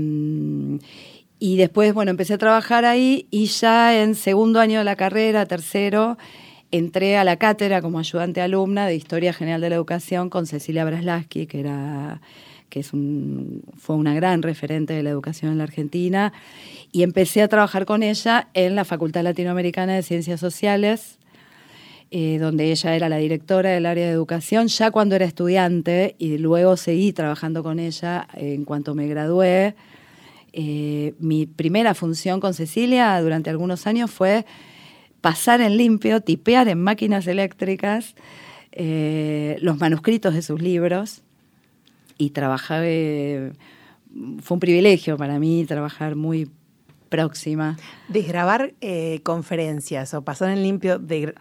y 1.42 1.56
después, 1.56 1.94
bueno, 1.94 2.10
empecé 2.10 2.34
a 2.34 2.38
trabajar 2.38 2.84
ahí 2.84 3.26
y 3.30 3.46
ya 3.46 4.02
en 4.02 4.14
segundo 4.14 4.60
año 4.60 4.78
de 4.78 4.84
la 4.84 4.94
carrera, 4.94 5.46
tercero, 5.46 6.18
entré 6.70 7.16
a 7.16 7.24
la 7.24 7.36
cátedra 7.36 7.80
como 7.80 7.98
ayudante 7.98 8.42
alumna 8.42 8.86
de 8.86 8.94
Historia 8.94 9.32
General 9.32 9.60
de 9.60 9.70
la 9.70 9.76
Educación 9.76 10.28
con 10.28 10.46
Cecilia 10.46 10.84
Braslaski, 10.84 11.46
que 11.46 11.60
era 11.60 12.20
que 12.70 12.82
fue 12.82 13.96
una 13.96 14.14
gran 14.14 14.42
referente 14.42 14.94
de 14.94 15.02
la 15.02 15.10
educación 15.10 15.52
en 15.52 15.58
la 15.58 15.64
Argentina, 15.64 16.32
y 16.92 17.02
empecé 17.02 17.42
a 17.42 17.48
trabajar 17.48 17.84
con 17.84 18.02
ella 18.02 18.48
en 18.54 18.74
la 18.74 18.84
Facultad 18.84 19.22
Latinoamericana 19.22 19.94
de 19.94 20.02
Ciencias 20.02 20.40
Sociales, 20.40 21.18
eh, 22.12 22.38
donde 22.38 22.72
ella 22.72 22.96
era 22.96 23.08
la 23.08 23.18
directora 23.18 23.70
del 23.70 23.86
área 23.86 24.06
de 24.06 24.12
educación, 24.12 24.68
ya 24.68 24.90
cuando 24.90 25.14
era 25.14 25.24
estudiante, 25.24 26.16
y 26.18 26.38
luego 26.38 26.76
seguí 26.76 27.12
trabajando 27.12 27.62
con 27.62 27.78
ella 27.78 28.26
en 28.34 28.64
cuanto 28.64 28.94
me 28.94 29.06
gradué. 29.06 29.74
Eh, 30.52 31.14
mi 31.20 31.46
primera 31.46 31.94
función 31.94 32.40
con 32.40 32.54
Cecilia 32.54 33.20
durante 33.20 33.50
algunos 33.50 33.86
años 33.86 34.10
fue 34.10 34.44
pasar 35.20 35.60
en 35.60 35.76
limpio, 35.76 36.20
tipear 36.20 36.66
en 36.68 36.80
máquinas 36.80 37.26
eléctricas 37.26 38.16
eh, 38.72 39.58
los 39.60 39.78
manuscritos 39.78 40.34
de 40.34 40.42
sus 40.42 40.60
libros 40.60 41.22
y 42.20 42.30
trabajar, 42.30 42.82
fue 42.82 44.54
un 44.54 44.60
privilegio 44.60 45.16
para 45.16 45.38
mí 45.38 45.64
trabajar 45.64 46.16
muy 46.16 46.50
próxima. 47.08 47.78
Desgrabar 48.08 48.74
eh, 48.82 49.20
conferencias 49.22 50.12
o 50.14 50.22
pasar 50.22 50.50
en 50.50 50.62
limpio 50.62 50.98
de 50.98 51.34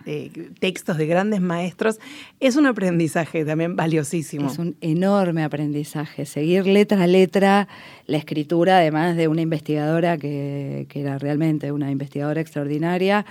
textos 0.60 0.98
de 0.98 1.06
grandes 1.06 1.42
maestros 1.42 2.00
es 2.40 2.56
un 2.56 2.66
aprendizaje 2.66 3.46
también 3.46 3.76
valiosísimo. 3.76 4.50
Es 4.50 4.58
un 4.58 4.78
enorme 4.82 5.44
aprendizaje. 5.44 6.26
Seguir 6.26 6.66
letra 6.66 7.04
a 7.04 7.08
letra 7.08 7.68
la 8.08 8.18
escritura, 8.18 8.78
además 8.78 9.18
de 9.18 9.28
una 9.28 9.42
investigadora 9.42 10.18
que, 10.18 10.88
que 10.90 11.02
era 11.02 11.20
realmente 11.20 11.72
una 11.72 11.92
investigadora 11.92 12.42
extraordinaria, 12.42 13.26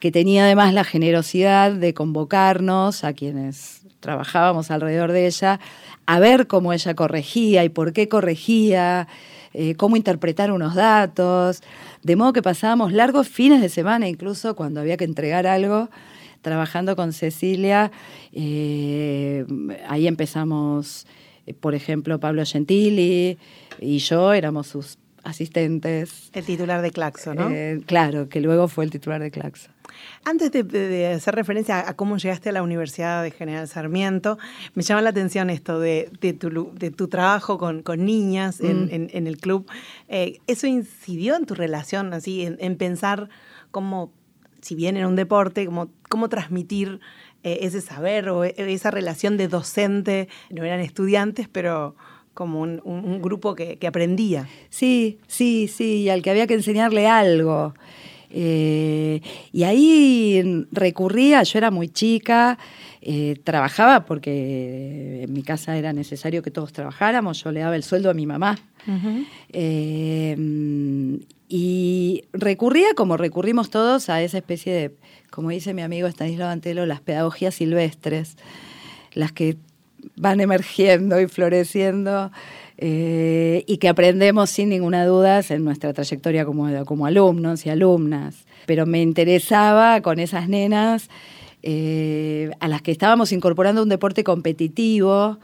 que 0.00 0.10
tenía 0.10 0.44
además 0.44 0.74
la 0.74 0.84
generosidad 0.84 1.72
de 1.72 1.94
convocarnos 1.94 3.04
a 3.04 3.12
quienes 3.12 3.79
trabajábamos 4.00 4.70
alrededor 4.70 5.12
de 5.12 5.26
ella 5.26 5.60
a 6.06 6.18
ver 6.18 6.46
cómo 6.46 6.72
ella 6.72 6.94
corregía 6.94 7.64
y 7.64 7.68
por 7.68 7.92
qué 7.92 8.08
corregía, 8.08 9.06
eh, 9.52 9.74
cómo 9.76 9.96
interpretar 9.96 10.50
unos 10.50 10.74
datos, 10.74 11.62
de 12.02 12.16
modo 12.16 12.32
que 12.32 12.42
pasábamos 12.42 12.92
largos 12.92 13.28
fines 13.28 13.60
de 13.60 13.68
semana, 13.68 14.08
incluso 14.08 14.56
cuando 14.56 14.80
había 14.80 14.96
que 14.96 15.04
entregar 15.04 15.46
algo, 15.46 15.88
trabajando 16.42 16.96
con 16.96 17.12
Cecilia. 17.12 17.92
Eh, 18.32 19.44
ahí 19.88 20.06
empezamos, 20.06 21.06
eh, 21.46 21.54
por 21.54 21.74
ejemplo, 21.74 22.18
Pablo 22.18 22.44
Gentili 22.44 23.38
y 23.78 23.98
yo 23.98 24.32
éramos 24.32 24.66
sus 24.66 24.98
asistentes. 25.24 26.30
El 26.32 26.44
titular 26.44 26.82
de 26.82 26.90
Claxo, 26.90 27.34
¿no? 27.34 27.50
claro, 27.86 28.28
que 28.28 28.40
luego 28.40 28.68
fue 28.68 28.84
el 28.84 28.90
titular 28.90 29.20
de 29.20 29.30
Claxo. 29.30 29.70
Antes 30.24 30.50
de, 30.52 31.06
hacer 31.06 31.34
referencia 31.34 31.88
a 31.88 31.94
cómo 31.94 32.16
llegaste 32.16 32.50
a 32.50 32.52
la 32.52 32.62
Universidad 32.62 33.22
de 33.22 33.30
General 33.30 33.66
Sarmiento, 33.68 34.38
me 34.74 34.82
llama 34.82 35.02
la 35.02 35.10
atención 35.10 35.50
esto 35.50 35.80
de, 35.80 36.10
tu, 36.96 37.08
trabajo 37.08 37.58
con, 37.58 37.82
niñas 38.04 38.60
mm. 38.60 38.88
en, 38.90 39.26
el 39.26 39.38
club. 39.38 39.70
Eh, 40.08 40.38
¿Eso 40.46 40.66
incidió 40.66 41.36
en 41.36 41.46
tu 41.46 41.54
relación, 41.54 42.12
así, 42.12 42.46
en, 42.46 42.76
pensar 42.76 43.28
cómo, 43.70 44.12
si 44.60 44.74
bien 44.74 44.96
en 44.96 45.06
un 45.06 45.16
deporte, 45.16 45.66
cómo, 45.66 45.90
cómo 46.08 46.28
transmitir 46.28 47.00
eh, 47.42 47.60
ese 47.62 47.80
saber 47.80 48.28
o 48.28 48.44
e, 48.44 48.54
esa 48.56 48.90
relación 48.90 49.36
de 49.36 49.48
docente? 49.48 50.28
No 50.50 50.64
eran 50.64 50.80
estudiantes, 50.80 51.48
pero 51.48 51.96
como 52.40 52.62
un, 52.62 53.20
grupo 53.20 53.54
que, 53.54 53.76
que, 53.76 53.86
aprendía. 53.86 54.48
Sí, 54.70 55.18
sí, 55.26 55.68
sí, 55.68 56.04
y 56.04 56.08
al 56.08 56.22
que 56.22 56.30
había 56.30 56.46
que 56.46 56.54
enseñarle 56.54 57.06
algo. 57.06 57.74
Eh, 58.30 59.20
y 59.52 59.64
ahí 59.64 60.66
recurría, 60.72 61.42
yo 61.42 61.58
era 61.58 61.70
muy 61.70 61.90
chica, 61.90 62.58
eh, 63.02 63.38
trabajaba 63.44 64.06
porque 64.06 65.24
en 65.24 65.34
mi 65.34 65.42
casa 65.42 65.76
era 65.76 65.92
necesario 65.92 66.40
que 66.40 66.50
todos 66.50 66.72
trabajáramos, 66.72 67.44
yo 67.44 67.52
le 67.52 67.60
daba 67.60 67.76
el 67.76 67.82
sueldo 67.82 68.08
a 68.08 68.14
mi 68.14 68.24
mamá. 68.24 68.58
Eh, 69.52 70.34
y 71.50 72.24
recurría, 72.32 72.94
como 72.96 73.18
recurrimos 73.18 73.68
todos, 73.68 74.08
a 74.08 74.22
esa 74.22 74.38
especie 74.38 74.72
de, 74.72 74.94
como 75.28 75.50
dice 75.50 75.74
mi 75.74 75.82
amigo 75.82 76.08
Stanislao 76.08 76.48
Antelo, 76.48 76.86
las 76.86 77.02
pedagogías 77.02 77.54
silvestres, 77.54 78.38
las 79.12 79.30
que 79.32 79.58
van 80.16 80.40
emergiendo 80.40 81.20
y 81.20 81.26
floreciendo 81.26 82.30
eh, 82.82 83.64
y 83.66 83.76
que 83.76 83.88
aprendemos 83.88 84.48
sin 84.48 84.70
ninguna 84.70 85.04
duda 85.04 85.42
en 85.48 85.64
nuestra 85.64 85.92
trayectoria 85.92 86.46
como, 86.46 86.84
como 86.86 87.06
alumnos 87.06 87.66
y 87.66 87.70
alumnas. 87.70 88.46
Pero 88.66 88.86
me 88.86 89.02
interesaba 89.02 90.00
con 90.00 90.18
esas 90.18 90.48
nenas 90.48 91.10
eh, 91.62 92.50
a 92.60 92.68
las 92.68 92.80
que 92.80 92.90
estábamos 92.90 93.32
incorporando 93.32 93.82
un 93.82 93.90
deporte 93.90 94.24
competitivo, 94.24 95.38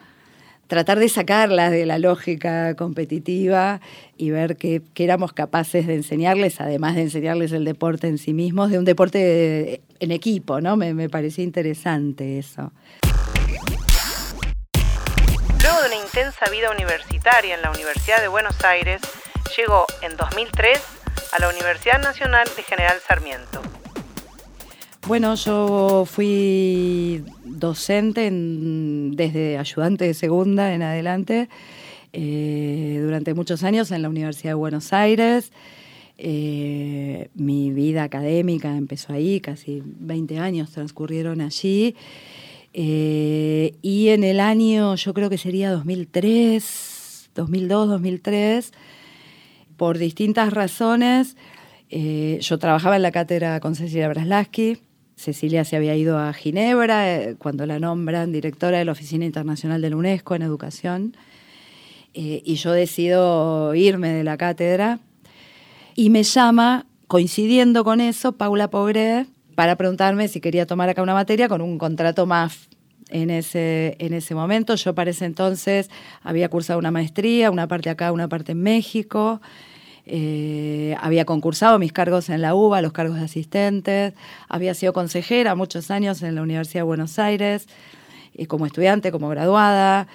tratar 0.66 0.98
de 0.98 1.10
sacarlas 1.10 1.70
de 1.70 1.84
la 1.84 1.98
lógica 1.98 2.74
competitiva 2.74 3.82
y 4.16 4.30
ver 4.30 4.56
qué 4.56 4.82
éramos 4.96 5.34
capaces 5.34 5.86
de 5.86 5.94
enseñarles, 5.94 6.60
además 6.60 6.94
de 6.96 7.02
enseñarles 7.02 7.52
el 7.52 7.66
deporte 7.66 8.08
en 8.08 8.16
sí 8.16 8.32
mismos, 8.32 8.70
de 8.70 8.78
un 8.78 8.86
deporte 8.86 9.82
en 10.00 10.10
equipo, 10.10 10.62
¿no? 10.62 10.76
Me, 10.76 10.94
me 10.94 11.10
parecía 11.10 11.44
interesante 11.44 12.38
eso. 12.38 12.72
Luego 15.66 15.82
de 15.82 15.88
una 15.88 16.04
intensa 16.04 16.48
vida 16.48 16.70
universitaria 16.70 17.56
en 17.56 17.62
la 17.62 17.72
Universidad 17.72 18.20
de 18.20 18.28
Buenos 18.28 18.62
Aires, 18.62 19.00
llegó 19.56 19.84
en 20.00 20.16
2003 20.16 20.78
a 21.32 21.40
la 21.40 21.48
Universidad 21.48 22.00
Nacional 22.00 22.46
de 22.56 22.62
General 22.62 22.96
Sarmiento. 23.04 23.62
Bueno, 25.08 25.34
yo 25.34 26.04
fui 26.06 27.24
docente 27.42 28.30
desde 28.30 29.58
ayudante 29.58 30.04
de 30.04 30.14
segunda 30.14 30.72
en 30.72 30.84
adelante 30.84 31.48
eh, 32.12 33.00
durante 33.02 33.34
muchos 33.34 33.64
años 33.64 33.90
en 33.90 34.02
la 34.02 34.08
Universidad 34.08 34.50
de 34.50 34.54
Buenos 34.54 34.92
Aires. 34.92 35.50
Eh, 36.16 37.28
mi 37.34 37.72
vida 37.72 38.04
académica 38.04 38.76
empezó 38.76 39.12
ahí, 39.12 39.40
casi 39.40 39.82
20 39.84 40.38
años 40.38 40.70
transcurrieron 40.70 41.40
allí. 41.40 41.96
Eh, 42.78 43.74
y 43.80 44.10
en 44.10 44.22
el 44.22 44.38
año, 44.38 44.96
yo 44.96 45.14
creo 45.14 45.30
que 45.30 45.38
sería 45.38 45.70
2003, 45.70 47.30
2002, 47.34 47.88
2003, 47.88 48.72
por 49.78 49.96
distintas 49.96 50.52
razones, 50.52 51.38
eh, 51.88 52.38
yo 52.42 52.58
trabajaba 52.58 52.96
en 52.96 53.02
la 53.02 53.12
cátedra 53.12 53.60
con 53.60 53.76
Cecilia 53.76 54.08
Braslaski. 54.08 54.76
Cecilia 55.16 55.64
se 55.64 55.76
había 55.76 55.96
ido 55.96 56.18
a 56.18 56.34
Ginebra 56.34 57.10
eh, 57.10 57.36
cuando 57.38 57.64
la 57.64 57.78
nombran 57.78 58.30
directora 58.30 58.76
de 58.76 58.84
la 58.84 58.92
Oficina 58.92 59.24
Internacional 59.24 59.80
de 59.80 59.88
la 59.88 59.96
UNESCO 59.96 60.34
en 60.34 60.42
Educación. 60.42 61.16
y 62.12 62.54
yo 62.56 62.72
decido 62.72 63.74
irme 63.74 64.10
de 64.10 64.24
la 64.24 64.36
cátedra. 64.36 65.00
Y 65.94 66.10
me 66.10 66.24
llama, 66.24 66.84
coincidiendo 67.06 67.84
con 67.84 68.00
eso, 68.02 68.32
Paula 68.32 68.68
Pogré, 68.68 69.26
para 69.56 69.74
preguntarme 69.74 70.28
si 70.28 70.40
quería 70.40 70.66
tomar 70.66 70.90
acá 70.90 71.02
una 71.02 71.14
materia 71.14 71.48
con 71.48 71.62
un 71.62 71.78
contrato 71.78 72.26
más 72.26 72.68
en 73.08 73.30
ese, 73.30 73.96
en 73.98 74.12
ese 74.12 74.34
momento. 74.34 74.74
Yo 74.76 74.94
para 74.94 75.10
ese 75.10 75.24
entonces 75.24 75.90
había 76.22 76.48
cursado 76.48 76.78
una 76.78 76.90
maestría, 76.90 77.50
una 77.50 77.66
parte 77.66 77.90
acá, 77.90 78.12
una 78.12 78.28
parte 78.28 78.52
en 78.52 78.62
México. 78.62 79.40
Eh, 80.04 80.94
había 81.00 81.24
concursado 81.24 81.78
mis 81.78 81.92
cargos 81.92 82.28
en 82.28 82.42
la 82.42 82.54
UBA, 82.54 82.82
los 82.82 82.92
cargos 82.92 83.16
de 83.16 83.24
asistentes. 83.24 84.12
Había 84.48 84.74
sido 84.74 84.92
consejera 84.92 85.54
muchos 85.54 85.90
años 85.90 86.22
en 86.22 86.34
la 86.34 86.42
Universidad 86.42 86.80
de 86.80 86.84
Buenos 86.84 87.18
Aires, 87.18 87.66
eh, 88.34 88.46
como 88.46 88.66
estudiante, 88.66 89.10
como 89.10 89.30
graduada. 89.30 90.06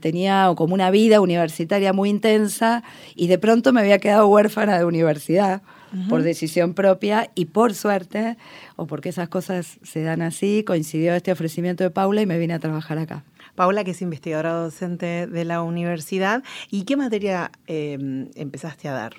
Tenía 0.00 0.50
como 0.56 0.72
una 0.72 0.90
vida 0.90 1.20
universitaria 1.20 1.92
muy 1.92 2.08
intensa 2.08 2.82
y 3.14 3.26
de 3.26 3.38
pronto 3.38 3.74
me 3.74 3.80
había 3.80 3.98
quedado 3.98 4.26
huérfana 4.26 4.78
de 4.78 4.86
universidad 4.86 5.62
por 6.08 6.22
decisión 6.22 6.74
propia 6.74 7.30
y 7.34 7.46
por 7.46 7.74
suerte, 7.74 8.36
o 8.76 8.86
porque 8.86 9.08
esas 9.08 9.28
cosas 9.28 9.78
se 9.82 10.02
dan 10.02 10.22
así, 10.22 10.64
coincidió 10.66 11.14
este 11.14 11.32
ofrecimiento 11.32 11.84
de 11.84 11.90
Paula 11.90 12.22
y 12.22 12.26
me 12.26 12.38
vine 12.38 12.54
a 12.54 12.58
trabajar 12.58 12.98
acá. 12.98 13.24
Paula, 13.54 13.84
que 13.84 13.92
es 13.92 14.02
investigadora 14.02 14.52
docente 14.52 15.26
de 15.26 15.44
la 15.44 15.62
universidad, 15.62 16.42
¿y 16.70 16.84
qué 16.84 16.96
materia 16.96 17.50
em, 17.66 18.28
empezaste 18.34 18.88
a 18.88 18.92
dar? 18.92 19.14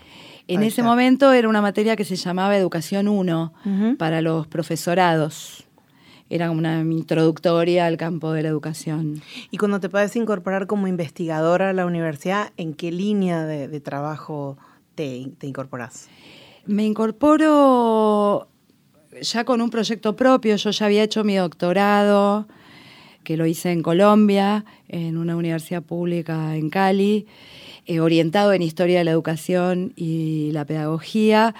En 0.47 0.63
ese 0.63 0.83
momento 0.83 1.33
era 1.33 1.49
una 1.49 1.61
materia 1.61 1.95
que 1.95 2.05
se 2.05 2.15
llamaba 2.15 2.55
Educación 2.55 3.07
1 3.07 3.53
para 3.97 4.21
los 4.21 4.47
profesorados. 4.47 5.65
Era 6.29 6.51
una 6.51 6.81
introductoria 6.81 7.85
al 7.85 7.97
campo 7.97 8.31
de 8.31 8.43
la 8.43 8.49
educación. 8.49 9.21
Y 9.51 9.57
cuando 9.57 9.79
te 9.79 9.89
puedes 9.89 10.15
incorporar 10.15 10.67
como 10.67 10.87
investigadora 10.87 11.69
a 11.69 11.73
la 11.73 11.85
universidad, 11.85 12.51
¿en 12.57 12.73
qué 12.73 12.91
línea 12.91 13.45
de, 13.45 13.79
trabajo 13.79 14.57
te, 14.95 15.27
te 15.37 15.47
incorporas? 15.47 16.09
Me 16.67 16.85
incorporo 16.85 18.49
ya 19.21 19.45
con 19.45 19.61
un 19.61 19.69
proyecto 19.69 20.17
propio, 20.17 20.57
yo 20.57 20.71
ya 20.71 20.85
había 20.85 21.03
hecho 21.03 21.23
mi 21.23 21.35
doctorado, 21.35 22.45
que 23.23 23.37
lo 23.37 23.45
hice 23.45 23.71
en 23.71 23.81
Colombia, 23.81 24.65
en 24.89 25.17
una 25.17 25.37
universidad 25.37 25.81
pública 25.81 26.57
en 26.57 26.69
Cali, 26.69 27.25
eh, 27.85 28.01
orientado 28.01 28.51
en 28.51 28.61
historia 28.61 28.97
de 28.97 29.05
la 29.05 29.11
educación 29.11 29.93
y 29.95 30.51
la 30.51 30.65
pedagogía, 30.65 31.55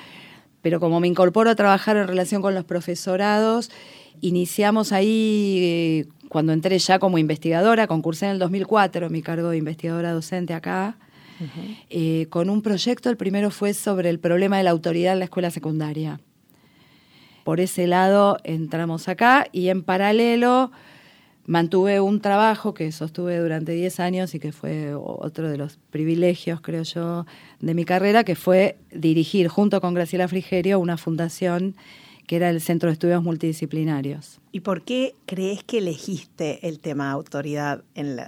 pero 0.61 0.81
como 0.81 0.99
me 0.99 1.07
incorporo 1.07 1.49
a 1.49 1.55
trabajar 1.55 1.95
en 1.95 2.07
relación 2.09 2.41
con 2.41 2.53
los 2.53 2.65
profesorados, 2.65 3.71
iniciamos 4.19 4.91
ahí, 4.91 5.59
eh, 5.61 6.05
cuando 6.27 6.51
entré 6.51 6.79
ya 6.79 6.99
como 6.99 7.17
investigadora, 7.17 7.87
concursé 7.87 8.25
en 8.25 8.33
el 8.33 8.39
2004, 8.39 9.09
mi 9.09 9.21
cargo 9.21 9.51
de 9.51 9.57
investigadora 9.57 10.11
docente 10.11 10.53
acá, 10.53 10.97
eh, 11.89 12.27
con 12.29 12.49
un 12.49 12.61
proyecto. 12.61 13.09
El 13.09 13.17
primero 13.17 13.51
fue 13.51 13.73
sobre 13.73 14.09
el 14.09 14.19
problema 14.19 14.57
de 14.57 14.63
la 14.63 14.71
autoridad 14.71 15.13
en 15.13 15.19
la 15.19 15.25
escuela 15.25 15.51
secundaria. 15.51 16.19
Por 17.43 17.59
ese 17.59 17.87
lado 17.87 18.37
entramos 18.43 19.07
acá 19.07 19.47
y 19.51 19.69
en 19.69 19.83
paralelo 19.83 20.71
mantuve 21.45 22.01
un 22.01 22.19
trabajo 22.19 22.73
que 22.73 22.91
sostuve 22.91 23.37
durante 23.37 23.71
10 23.71 23.99
años 24.01 24.35
y 24.35 24.39
que 24.39 24.51
fue 24.51 24.93
otro 24.93 25.49
de 25.49 25.57
los 25.57 25.79
privilegios, 25.89 26.59
creo 26.61 26.83
yo, 26.83 27.25
de 27.61 27.73
mi 27.73 27.85
carrera, 27.85 28.25
que 28.25 28.35
fue 28.35 28.77
dirigir 28.91 29.47
junto 29.47 29.79
con 29.79 29.93
Graciela 29.93 30.27
Frigerio 30.27 30.77
una 30.77 30.97
fundación 30.97 31.75
que 32.27 32.35
era 32.35 32.49
el 32.49 32.59
Centro 32.59 32.89
de 32.89 32.93
Estudios 32.93 33.23
Multidisciplinarios. 33.23 34.41
¿Y 34.51 34.59
por 34.59 34.83
qué 34.83 35.15
crees 35.25 35.63
que 35.63 35.77
elegiste 35.77 36.67
el 36.67 36.79
tema 36.79 37.09
autoridad, 37.09 37.83
en 37.95 38.19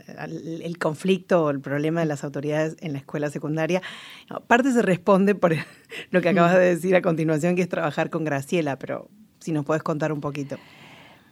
el 0.63 0.77
conflicto 0.77 1.43
o 1.43 1.49
el 1.49 1.59
problema 1.59 1.99
de 1.99 2.05
las 2.05 2.23
autoridades 2.23 2.77
en 2.79 2.93
la 2.93 2.99
escuela 2.99 3.29
secundaria? 3.29 3.81
Aparte 4.29 4.71
se 4.71 4.81
responde 4.81 5.35
por 5.35 5.53
lo 6.11 6.21
que 6.21 6.29
acabas 6.29 6.53
de 6.53 6.61
decir 6.61 6.95
a 6.95 7.01
continuación, 7.01 7.57
que 7.57 7.61
es 7.61 7.69
trabajar 7.69 8.09
con 8.09 8.23
Graciela, 8.23 8.79
pero 8.79 9.09
si 9.39 9.51
nos 9.51 9.65
puedes 9.65 9.83
contar 9.83 10.13
un 10.13 10.21
poquito. 10.21 10.57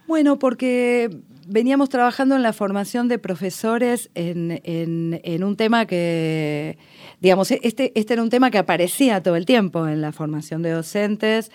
Bueno, 0.06 0.38
porque 0.38 1.10
veníamos 1.46 1.88
trabajando 1.88 2.36
en 2.36 2.42
la 2.42 2.52
formación 2.52 3.08
de 3.08 3.18
profesores 3.18 4.10
en, 4.14 4.60
en, 4.64 5.44
un 5.44 5.56
tema 5.56 5.84
que, 5.84 6.78
digamos, 7.20 7.50
este, 7.50 7.92
este 7.94 8.14
era 8.14 8.22
un 8.22 8.30
tema 8.30 8.50
que 8.50 8.56
aparecía 8.56 9.22
todo 9.22 9.36
el 9.36 9.44
tiempo 9.44 9.86
en 9.86 10.00
la 10.00 10.12
formación 10.12 10.62
de 10.62 10.70
docentes 10.70 11.50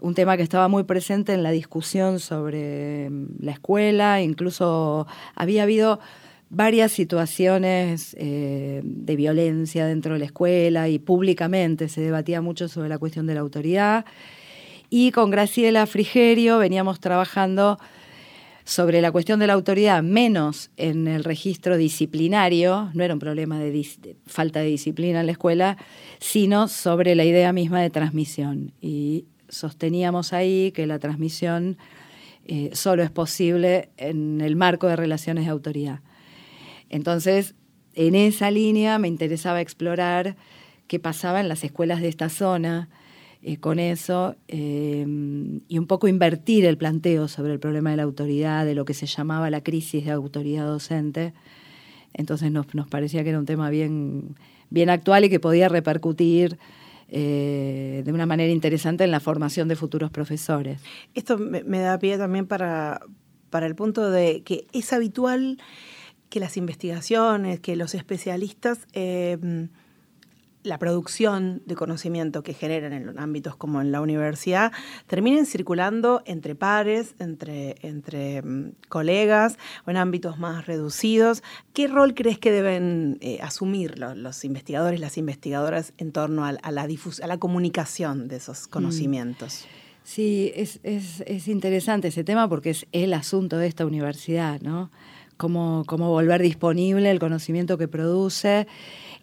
un 0.00 0.14
tema 0.14 0.36
que 0.36 0.42
estaba 0.42 0.68
muy 0.68 0.84
presente 0.84 1.32
en 1.32 1.42
la 1.42 1.50
discusión 1.50 2.20
sobre 2.20 3.10
mm, 3.10 3.26
la 3.40 3.52
escuela, 3.52 4.22
incluso 4.22 5.06
había 5.34 5.64
habido 5.64 6.00
varias 6.50 6.92
situaciones 6.92 8.14
eh, 8.18 8.80
de 8.84 9.16
violencia 9.16 9.86
dentro 9.86 10.14
de 10.14 10.20
la 10.20 10.26
escuela 10.26 10.88
y 10.88 10.98
públicamente 10.98 11.88
se 11.88 12.00
debatía 12.00 12.40
mucho 12.40 12.68
sobre 12.68 12.88
la 12.88 12.98
cuestión 12.98 13.26
de 13.26 13.34
la 13.34 13.40
autoridad. 13.40 14.04
Y 14.90 15.10
con 15.10 15.30
Graciela 15.30 15.86
Frigerio 15.86 16.58
veníamos 16.58 17.00
trabajando 17.00 17.78
sobre 18.64 19.02
la 19.02 19.12
cuestión 19.12 19.40
de 19.40 19.46
la 19.46 19.52
autoridad, 19.52 20.02
menos 20.02 20.70
en 20.76 21.06
el 21.06 21.22
registro 21.22 21.76
disciplinario, 21.76 22.90
no 22.94 23.04
era 23.04 23.12
un 23.12 23.20
problema 23.20 23.58
de, 23.58 24.16
falta 24.26 24.60
de 24.60 24.66
disciplina 24.66 25.20
en 25.20 25.26
la 25.26 25.32
escuela, 25.32 25.76
sino 26.18 26.68
sobre 26.68 27.14
la 27.14 27.24
idea 27.24 27.52
misma 27.52 27.82
de 27.82 27.90
transmisión. 27.90 28.72
Y 28.80 29.26
sosteníamos 29.54 30.32
ahí 30.32 30.72
que 30.72 30.86
la 30.86 30.98
transmisión 30.98 31.78
eh, 32.46 32.70
solo 32.74 33.02
es 33.02 33.10
posible 33.10 33.88
en 33.96 34.40
el 34.40 34.56
marco 34.56 34.86
de 34.86 34.96
relaciones 34.96 35.44
de 35.46 35.50
autoridad. 35.50 36.00
Entonces, 36.90 37.54
en 37.94 38.14
esa 38.14 38.50
línea 38.50 38.98
me 38.98 39.08
interesaba 39.08 39.60
explorar 39.60 40.36
qué 40.86 40.98
pasaba 40.98 41.40
en 41.40 41.48
las 41.48 41.64
escuelas 41.64 42.00
de 42.02 42.08
esta 42.08 42.28
zona 42.28 42.88
eh, 43.42 43.58
con 43.58 43.78
eso 43.78 44.36
eh, 44.48 45.06
y 45.68 45.78
un 45.78 45.86
poco 45.86 46.08
invertir 46.08 46.64
el 46.64 46.76
planteo 46.76 47.28
sobre 47.28 47.52
el 47.52 47.60
problema 47.60 47.90
de 47.90 47.96
la 47.96 48.02
autoridad, 48.02 48.64
de 48.64 48.74
lo 48.74 48.84
que 48.84 48.94
se 48.94 49.06
llamaba 49.06 49.50
la 49.50 49.62
crisis 49.62 50.04
de 50.04 50.10
autoridad 50.10 50.66
docente. 50.66 51.34
Entonces 52.14 52.50
nos, 52.52 52.66
parecía 52.88 53.22
que 53.22 53.30
era 53.30 53.38
un 53.38 53.46
tema 53.46 53.70
bien, 53.70 54.36
bien 54.70 54.88
actual 54.88 55.24
y 55.24 55.28
que 55.28 55.40
podía 55.40 55.68
repercutir 55.68 56.58
eh, 57.16 58.02
de 58.04 58.12
una 58.12 58.26
manera 58.26 58.50
interesante 58.50 59.04
en 59.04 59.12
la 59.12 59.20
formación 59.20 59.68
de 59.68 59.76
futuros 59.76 60.10
profesores. 60.10 60.82
Esto 61.14 61.38
me, 61.38 61.78
da 61.78 61.96
pie 61.96 62.18
también 62.18 62.44
para, 62.48 63.02
para 63.50 63.66
el 63.66 63.76
punto 63.76 64.10
de 64.10 64.42
que 64.42 64.66
es 64.72 64.92
habitual 64.92 65.58
que 66.28 66.40
las 66.40 66.56
investigaciones, 66.56 67.60
que 67.60 67.76
los 67.76 67.94
especialistas 67.94 68.88
eh, 68.94 69.68
la 70.64 70.78
producción 70.78 71.62
de 71.66 71.76
conocimiento 71.76 72.42
que 72.42 72.54
generan 72.54 72.92
en 72.92 73.18
ámbitos 73.18 73.54
como 73.54 73.80
en 73.80 73.92
la 73.92 74.00
universidad 74.00 74.72
terminen 75.06 75.46
circulando 75.46 76.22
entre 76.24 76.54
pares, 76.54 77.14
entre, 77.18 77.76
entre 77.82 78.42
mm, 78.42 78.72
colegas 78.88 79.58
o 79.86 79.90
en 79.90 79.98
ámbitos 79.98 80.38
más 80.38 80.66
reducidos. 80.66 81.42
¿Qué 81.74 81.86
rol 81.86 82.14
crees 82.14 82.38
que 82.38 82.50
deben 82.50 83.18
eh, 83.20 83.38
asumir 83.42 83.98
los, 83.98 84.44
investigadores, 84.44 84.98
las 85.00 85.18
investigadoras 85.18 85.92
en 85.98 86.12
torno 86.12 86.44
a, 86.44 86.52
la, 86.52 86.60
a 86.62 87.26
la 87.26 87.38
comunicación 87.38 88.26
de 88.26 88.36
esos 88.36 88.66
mm. 88.66 88.70
conocimientos? 88.70 89.66
Sí, 90.02 90.52
es, 90.54 90.80
es, 90.82 91.48
interesante 91.48 92.08
ese 92.08 92.24
tema 92.24 92.46
porque 92.46 92.70
es 92.70 92.86
el 92.92 93.14
asunto 93.14 93.56
de 93.56 93.66
esta 93.66 93.86
universidad, 93.86 94.60
¿no? 94.60 94.90
Cómo, 95.38 95.82
cómo 95.86 96.10
volver 96.10 96.42
disponible 96.42 97.10
el 97.10 97.18
conocimiento 97.18 97.78
que 97.78 97.88
produce 97.88 98.68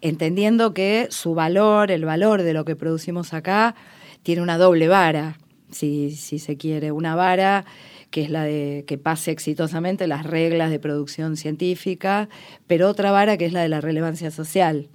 entendiendo 0.02 0.74
que 0.74 1.06
su 1.10 1.34
valor, 1.34 1.90
el 1.90 2.04
valor 2.04 2.42
de 2.42 2.52
lo 2.52 2.64
que 2.64 2.76
producimos 2.76 3.32
acá, 3.32 3.74
tiene 4.22 4.42
una 4.42 4.58
doble 4.58 4.88
vara, 4.88 5.38
si, 5.70 6.10
se 6.10 6.56
quiere, 6.56 6.92
una 6.92 7.14
vara 7.14 7.64
que 8.10 8.22
es 8.22 8.28
la 8.28 8.44
de 8.44 8.84
que 8.86 8.98
pase 8.98 9.30
exitosamente 9.30 10.06
las 10.06 10.26
reglas 10.26 10.70
de 10.70 10.78
producción 10.78 11.38
científica, 11.38 12.28
pero 12.66 12.90
otra 12.90 13.10
vara 13.10 13.38
que 13.38 13.46
es 13.46 13.54
la 13.54 13.62
de 13.62 13.70
la 13.70 13.80
relevancia 13.80 14.30
social. 14.30 14.88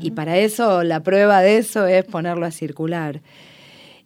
Y 0.00 0.12
para 0.12 0.38
eso, 0.38 0.84
la 0.84 1.02
prueba 1.02 1.40
de 1.40 1.56
eso 1.56 1.86
es 1.86 2.04
ponerlo 2.04 2.46
a 2.46 2.52
circular. 2.52 3.22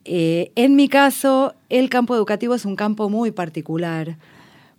Eh, 0.05 0.51
en 0.55 0.77
mi 0.77 0.88
caso, 0.88 1.55
el 1.69 1.91
campo 1.91 2.14
educativo 2.14 2.55
es 2.55 2.64
un 2.64 2.77
campo 2.77 3.11
muy 3.11 3.33
particular, 3.33 4.17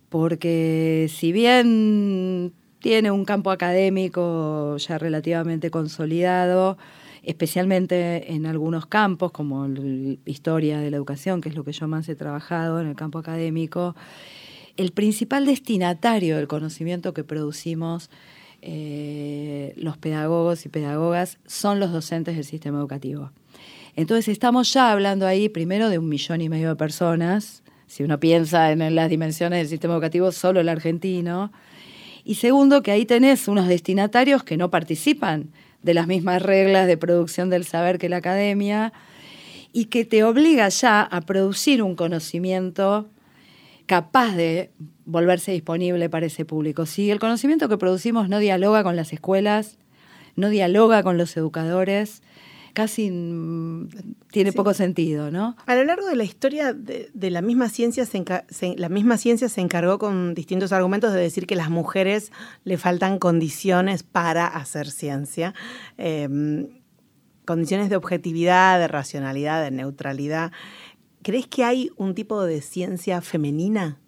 porque 0.08 1.08
si 1.14 1.30
bien 1.30 2.52
tiene 2.80 3.10
un 3.10 3.24
campo 3.24 3.50
académico 3.50 4.76
ya 4.78 4.98
relativamente 4.98 5.70
consolidado, 5.70 6.78
especialmente 7.22 8.32
en 8.32 8.46
algunos 8.46 8.86
campos, 8.86 9.30
como 9.32 9.68
la 9.68 10.16
historia 10.24 10.78
de 10.80 10.90
la 10.90 10.96
educación, 10.96 11.40
que 11.40 11.50
es 11.50 11.54
lo 11.54 11.64
que 11.64 11.72
yo 11.72 11.86
más 11.86 12.08
he 12.08 12.14
trabajado 12.14 12.80
en 12.80 12.86
el 12.88 12.96
campo 12.96 13.18
académico. 13.18 13.94
El 14.76 14.92
principal 14.92 15.44
destinatario 15.44 16.36
del 16.36 16.48
conocimiento 16.48 17.12
que 17.12 17.22
producimos 17.22 18.10
eh, 18.62 19.74
los 19.76 19.98
pedagogos 19.98 20.64
y 20.66 20.68
pedagogas 20.68 21.38
son 21.46 21.80
los 21.80 21.92
docentes 21.92 22.36
del 22.36 22.44
sistema 22.44 22.78
educativo. 22.78 23.30
Entonces 23.96 24.28
estamos 24.28 24.72
ya 24.72 24.92
hablando 24.92 25.26
ahí 25.26 25.48
primero 25.48 25.88
de 25.88 25.98
un 25.98 26.08
millón 26.08 26.40
y 26.40 26.48
medio 26.48 26.68
de 26.70 26.76
personas, 26.76 27.62
si 27.86 28.04
uno 28.04 28.20
piensa 28.20 28.70
en 28.70 28.94
las 28.94 29.10
dimensiones 29.10 29.58
del 29.58 29.68
sistema 29.68 29.94
educativo, 29.94 30.30
solo 30.30 30.60
el 30.60 30.68
argentino, 30.68 31.50
y 32.24 32.36
segundo, 32.36 32.82
que 32.82 32.90
ahí 32.90 33.06
tenés 33.06 33.48
unos 33.48 33.68
destinatarios 33.68 34.44
que 34.44 34.56
no 34.56 34.70
participan 34.70 35.50
de 35.82 35.94
las 35.94 36.06
mismas 36.06 36.42
reglas 36.42 36.86
de 36.86 36.96
producción 36.96 37.50
del 37.50 37.64
saber 37.64 37.98
que 37.98 38.08
la 38.08 38.18
academia 38.18 38.92
y 39.72 39.86
que 39.86 40.04
te 40.04 40.24
obliga 40.24 40.68
ya 40.68 41.02
a 41.02 41.20
producir 41.22 41.82
un 41.82 41.94
conocimiento 41.94 43.08
capaz 43.86 44.36
de 44.36 44.70
volverse 45.04 45.52
disponible 45.52 46.08
para 46.08 46.26
ese 46.26 46.44
público. 46.44 46.86
Si 46.86 47.10
el 47.10 47.18
conocimiento 47.18 47.68
que 47.68 47.78
producimos 47.78 48.28
no 48.28 48.38
dialoga 48.38 48.82
con 48.84 48.96
las 48.96 49.12
escuelas, 49.12 49.78
no 50.36 50.48
dialoga 50.48 51.02
con 51.02 51.18
los 51.18 51.36
educadores, 51.36 52.22
casi 52.72 53.10
mm, 53.10 53.88
tiene 54.30 54.52
poco 54.52 54.74
sentido, 54.74 55.30
¿no? 55.30 55.56
A 55.66 55.74
lo 55.74 55.84
largo 55.84 56.06
de 56.06 56.16
la 56.16 56.24
historia 56.24 56.72
de, 56.72 57.10
la 57.30 57.42
misma 57.42 57.68
ciencia 57.68 58.06
se, 58.06 58.24
la 58.76 58.88
misma 58.88 59.18
ciencia 59.18 59.48
se 59.48 59.60
encargó 59.60 59.98
con 59.98 60.34
distintos 60.34 60.72
argumentos 60.72 61.12
de 61.12 61.20
decir 61.20 61.46
que 61.46 61.56
las 61.56 61.70
mujeres 61.70 62.32
le 62.64 62.78
faltan 62.78 63.18
condiciones 63.18 64.02
para 64.02 64.46
hacer 64.46 64.90
ciencia. 64.90 65.54
Em, 65.98 66.68
condiciones 67.44 67.90
de 67.90 67.96
objetividad, 67.96 68.78
de 68.78 68.88
racionalidad, 68.88 69.62
de 69.62 69.70
neutralidad. 69.70 70.52
¿Crees 71.22 71.46
que 71.46 71.64
hay 71.64 71.90
un 71.96 72.14
tipo 72.14 72.42
de 72.44 72.60
ciencia 72.60 73.20
femenina? 73.20 73.98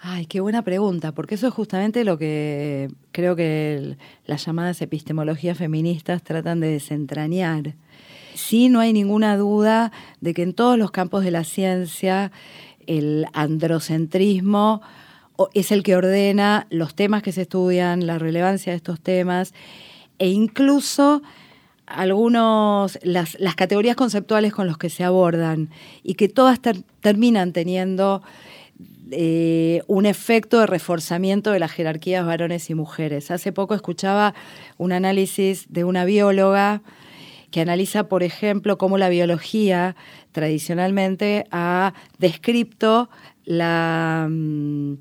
Ay, 0.00 0.26
qué 0.26 0.40
buena 0.40 0.62
pregunta, 0.62 1.12
porque 1.12 1.36
eso 1.36 1.48
es 1.48 1.54
justamente 1.54 2.04
lo 2.04 2.18
que 2.18 2.90
creo 3.12 3.34
que 3.34 3.96
las 4.26 4.44
llamadas 4.44 4.80
epistemologías 4.82 5.56
feministas 5.56 6.22
tratan 6.22 6.60
de 6.60 6.68
desentrañar. 6.68 7.74
Sí, 8.34 8.68
no 8.68 8.80
hay 8.80 8.92
ninguna 8.92 9.36
duda 9.36 9.92
de 10.20 10.34
que 10.34 10.42
en 10.42 10.52
todos 10.52 10.78
los 10.78 10.90
campos 10.90 11.24
de 11.24 11.30
la 11.30 11.44
ciencia 11.44 12.30
el 12.86 13.26
androcentrismo 13.32 14.82
es 15.54 15.72
el 15.72 15.82
que 15.82 15.96
ordena 15.96 16.66
los 16.70 16.94
temas 16.94 17.22
que 17.22 17.32
se 17.32 17.42
estudian, 17.42 18.06
la 18.06 18.18
relevancia 18.18 18.72
de 18.72 18.76
estos 18.76 19.00
temas 19.00 19.54
e 20.18 20.28
incluso 20.28 21.22
algunos, 21.86 22.98
las, 23.02 23.36
categorías 23.56 23.96
conceptuales 23.96 24.52
con 24.52 24.66
los 24.66 24.76
que 24.76 24.90
se 24.90 25.04
abordan 25.04 25.70
y 26.02 26.14
que 26.14 26.28
todas 26.28 26.60
terminan 27.00 27.52
teniendo 27.52 28.22
eh, 29.10 29.82
un 29.86 30.06
efecto 30.06 30.58
de 30.58 30.66
reforzamiento 30.66 31.52
de 31.52 31.60
las 31.60 31.70
jerarquías 31.70 32.26
varones 32.26 32.70
y 32.70 32.74
mujeres. 32.74 33.30
Hace 33.30 33.52
poco 33.52 33.74
escuchaba 33.74 34.34
un 34.78 34.92
análisis 34.92 35.66
de 35.68 35.84
una 35.84 36.04
bióloga 36.04 36.82
que 37.50 37.60
analiza, 37.60 38.08
por 38.08 38.22
ejemplo, 38.22 38.78
cómo 38.78 38.98
la 38.98 39.08
biología 39.08 39.94
tradicionalmente 40.32 41.46
ha 41.50 41.94
descrito 42.18 43.08
la, 43.44 44.26
mm, 44.28 44.94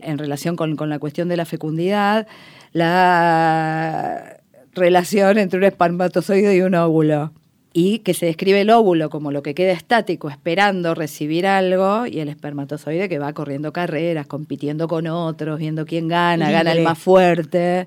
en 0.00 0.18
relación 0.18 0.56
con, 0.56 0.76
con 0.76 0.90
la 0.90 0.98
cuestión 0.98 1.28
de 1.28 1.36
la 1.36 1.46
fecundidad, 1.46 2.26
la 2.72 4.38
relación 4.74 5.38
entre 5.38 5.58
un 5.58 5.64
espermatozoide 5.64 6.56
y 6.56 6.60
un 6.60 6.74
óvulo. 6.74 7.32
Y 7.78 7.98
que 7.98 8.14
se 8.14 8.24
describe 8.24 8.62
el 8.62 8.70
óvulo 8.70 9.10
como 9.10 9.30
lo 9.30 9.42
que 9.42 9.54
queda 9.54 9.72
estático, 9.72 10.30
esperando 10.30 10.94
recibir 10.94 11.46
algo, 11.46 12.06
y 12.06 12.20
el 12.20 12.30
espermatozoide 12.30 13.06
que 13.06 13.18
va 13.18 13.34
corriendo 13.34 13.70
carreras, 13.70 14.26
compitiendo 14.26 14.88
con 14.88 15.06
otros, 15.06 15.58
viendo 15.58 15.84
quién 15.84 16.08
gana, 16.08 16.50
gana 16.50 16.72
el 16.72 16.82
más 16.82 16.98
fuerte. 16.98 17.86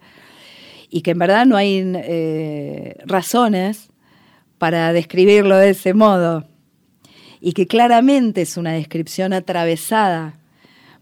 Y 0.92 1.02
que 1.02 1.10
en 1.10 1.18
verdad 1.18 1.48
no 1.48 1.58
hay 1.58 1.82
eh, 1.96 2.98
razones 3.08 3.90
para 4.60 4.94
describirlo 4.94 5.58
de 5.58 5.72
ese 5.72 5.96
modo. 5.96 6.46
Y 7.42 7.54
que 7.54 7.66
claramente 7.66 8.44
es 8.44 8.58
una 8.58 8.74
descripción 8.74 9.34
atravesada 9.34 10.39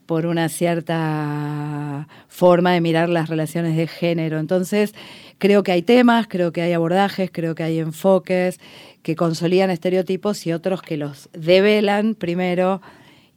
por 0.07 0.25
una 0.25 0.49
cierta 0.49 2.07
forma 2.29 2.71
de 2.71 2.81
mirar 2.81 3.09
las 3.09 3.29
relaciones 3.29 3.75
de 3.75 3.87
género. 3.87 4.39
Entonces, 4.39 4.95
creo 5.37 5.63
que 5.63 5.73
hay 5.73 5.83
temas, 5.83 6.27
creo 6.27 6.51
que 6.51 6.61
hay 6.61 6.73
abordajes, 6.73 7.29
creo 7.31 7.53
que 7.53 7.63
hay 7.63 7.79
enfoques 7.79 8.59
que 9.03 9.15
consolidan 9.15 9.69
estereotipos 9.69 10.47
y 10.47 10.53
otros 10.53 10.81
que 10.81 10.97
los 10.97 11.29
develan 11.33 12.15
primero 12.15 12.81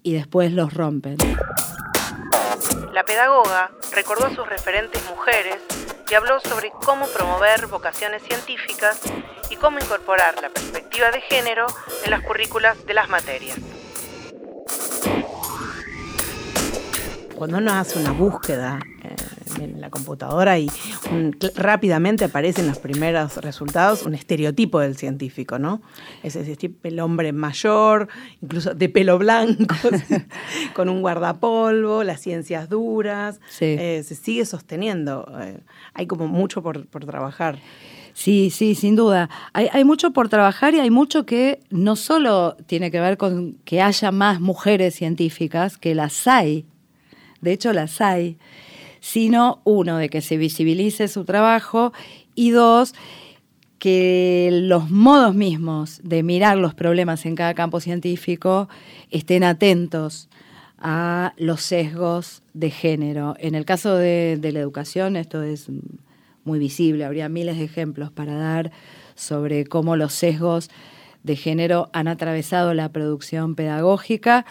y 0.02 0.14
después 0.14 0.52
los 0.52 0.72
rompen. 0.72 1.16
La 2.92 3.04
pedagoga 3.04 3.70
recordó 3.94 4.26
a 4.26 4.34
sus 4.34 4.48
referentes 4.48 5.02
mujeres 5.10 5.56
y 6.10 6.14
habló 6.14 6.40
sobre 6.40 6.70
cómo 6.70 7.06
promover 7.06 7.66
vocaciones 7.66 8.22
científicas 8.22 9.00
y 9.50 9.56
cómo 9.56 9.78
incorporar 9.78 10.40
la 10.40 10.50
perspectiva 10.50 11.10
de 11.10 11.20
género 11.20 11.66
en 12.04 12.10
las 12.10 12.22
currículas 12.22 12.84
de 12.86 12.94
las 12.94 13.08
materias. 13.08 13.58
Cuando 17.40 17.56
uno 17.56 17.72
hace 17.72 17.98
una 17.98 18.12
búsqueda 18.12 18.80
eh, 19.02 19.62
en 19.62 19.80
la 19.80 19.88
computadora 19.88 20.58
y 20.58 20.68
rápidamente 21.54 22.26
aparecen 22.26 22.66
los 22.66 22.78
primeros 22.78 23.38
resultados, 23.38 24.02
un 24.02 24.12
estereotipo 24.12 24.78
del 24.78 24.94
científico, 24.94 25.58
¿no? 25.58 25.80
Es 26.22 26.34
decir, 26.34 26.76
el 26.82 27.00
hombre 27.00 27.32
mayor, 27.32 28.08
incluso 28.42 28.74
de 28.74 28.90
pelo 28.90 29.16
blanco, 29.16 29.74
con 30.74 30.90
un 30.90 31.00
guardapolvo, 31.00 32.04
las 32.04 32.20
ciencias 32.20 32.68
duras, 32.68 33.40
eh, 33.60 34.02
se 34.04 34.14
sigue 34.16 34.44
sosteniendo. 34.44 35.26
Eh, 35.40 35.60
hay 35.94 36.06
como 36.06 36.28
mucho 36.28 36.62
por, 36.62 36.86
trabajar. 37.06 37.58
Sí, 38.12 38.50
sí, 38.50 38.74
sin 38.74 38.96
duda. 38.96 39.30
Hay, 39.54 39.70
hay, 39.72 39.84
mucho 39.84 40.10
por 40.10 40.28
trabajar 40.28 40.74
y 40.74 40.80
hay 40.80 40.90
mucho 40.90 41.24
que 41.24 41.60
no 41.70 41.96
solo 41.96 42.58
tiene 42.66 42.90
que 42.90 43.00
ver 43.00 43.16
con 43.16 43.54
que 43.64 43.80
haya 43.80 44.12
más 44.12 44.42
mujeres 44.42 44.94
científicas, 44.94 45.78
que 45.78 45.94
las 45.94 46.26
hay, 46.26 46.66
de 47.40 47.52
hecho 47.52 47.72
las 47.72 48.00
hay, 48.00 48.36
sino 49.00 49.60
uno, 49.64 49.96
de 49.96 50.08
que 50.08 50.20
se 50.20 50.36
visibilice 50.36 51.08
su 51.08 51.24
trabajo 51.24 51.92
y 52.34 52.50
dos, 52.50 52.94
que 53.78 54.50
los 54.52 54.90
modos 54.90 55.34
mismos 55.34 56.00
de 56.04 56.22
mirar 56.22 56.58
los 56.58 56.74
problemas 56.74 57.24
en 57.24 57.34
cada 57.34 57.54
campo 57.54 57.80
científico 57.80 58.68
estén 59.10 59.42
atentos 59.42 60.28
a 60.78 61.32
los 61.38 61.62
sesgos 61.62 62.42
de 62.52 62.70
género. 62.70 63.36
En 63.38 63.54
el 63.54 63.64
caso 63.64 63.96
de, 63.96 64.38
la 64.40 64.60
educación 64.60 65.16
esto 65.16 65.42
es 65.42 65.68
muy 66.44 66.58
visible, 66.58 67.06
habría 67.06 67.30
miles 67.30 67.56
de 67.56 67.64
ejemplos 67.64 68.12
para 68.12 68.34
dar 68.34 68.70
sobre 69.14 69.64
cómo 69.64 69.96
los 69.96 70.12
sesgos 70.12 70.70
de 71.22 71.36
género 71.36 71.88
han 71.94 72.06
atravesado 72.06 72.74
la 72.74 72.90
producción 72.90 73.54
pedagógica 73.54 74.44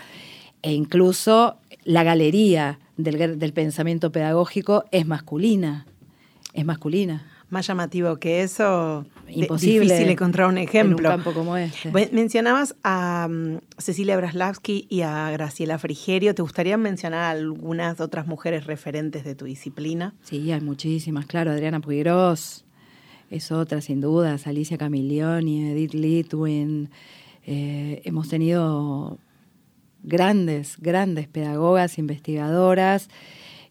e 0.63 0.73
incluso 0.73 1.58
la 1.83 2.03
galería 2.03 2.79
del, 2.97 3.53
pensamiento 3.53 4.11
pedagógico 4.11 4.85
es 4.91 5.05
masculina, 5.05 5.85
es 6.53 6.65
masculina. 6.65 7.25
Más 7.49 7.65
llamativo 7.65 8.17
que 8.17 8.43
eso, 8.43 9.07
imposible 9.27 9.85
difícil 9.85 10.09
encontrar 10.11 10.49
un 10.49 10.59
ejemplo. 10.59 10.99
En 10.99 11.05
un 11.05 11.11
campo 11.23 11.33
como 11.33 11.57
este. 11.57 11.91
Mencionabas 12.11 12.75
a 12.83 13.27
mm, 13.27 13.57
Cecilia 13.79 14.15
Braslavsky 14.17 14.85
y 14.87 15.01
a 15.01 15.31
Graciela 15.31 15.79
Frigerio. 15.79 16.35
¿Te 16.35 16.43
gustaría 16.43 16.77
mencionar 16.77 17.35
algunas 17.35 17.99
otras 18.01 18.27
mujeres 18.27 18.67
referentes 18.67 19.23
de 19.23 19.33
tu 19.33 19.45
disciplina? 19.45 20.13
Sí, 20.21 20.51
hay 20.51 20.61
muchísimas, 20.61 21.25
claro. 21.25 21.49
Adriana 21.49 21.79
Puigros 21.79 22.65
es 23.31 23.51
otra, 23.51 23.81
sin 23.81 23.99
dudas. 23.99 24.45
Alicia 24.45 24.77
Camilioni, 24.77 25.71
Edith 25.71 25.95
Litwin. 25.95 26.91
Eh, 27.47 28.01
hemos 28.05 28.29
tenido 28.29 29.17
grandes, 30.03 30.77
grandes 30.79 31.27
pedagogas, 31.27 31.97
investigadoras. 31.97 33.09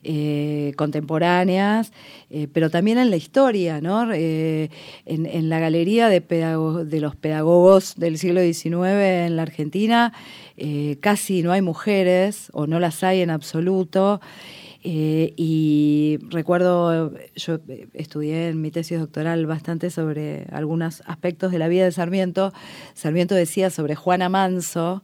Eh, 0.05 0.75
contemporáneas, 0.77 1.93
eh, 2.31 2.47
pero 2.53 2.71
también 2.71 2.99
en 2.99 3.11
la 3.11 3.17
historia, 3.17 3.81
¿no? 3.81 4.13
Eh, 4.13 4.71
en, 5.07 5.49
la 5.49 5.59
galería 5.59 6.09
de, 6.09 6.21
de, 6.21 7.01
los 7.01 7.17
pedagogos 7.17 7.97
del 7.97 8.17
siglo 8.17 8.41
XIX 8.41 9.27
en 9.27 9.35
la 9.35 9.43
Argentina 9.43 10.13
casi 11.01 11.43
no 11.43 11.51
hay 11.53 11.63
mujeres 11.63 12.49
o 12.53 12.69
no 12.69 12.79
las 12.79 13.03
hay 13.03 13.23
en 13.23 13.31
absoluto. 13.31 14.21
y 14.85 16.19
recuerdo, 16.31 17.13
yo 17.35 17.59
estudié 17.93 18.49
en 18.49 18.61
mi 18.61 18.71
tesis 18.71 19.01
doctoral 19.01 19.47
bastante 19.47 19.91
sobre 19.91 20.47
algunos 20.53 21.03
aspectos 21.07 21.51
de 21.51 21.59
la 21.59 21.67
vida 21.67 21.85
de 21.85 21.93
Sarmiento. 21.93 22.53
Sarmiento 22.95 23.35
decía 23.35 23.71
sobre 23.71 23.97
Juana 23.97 24.29
Manso, 24.29 25.03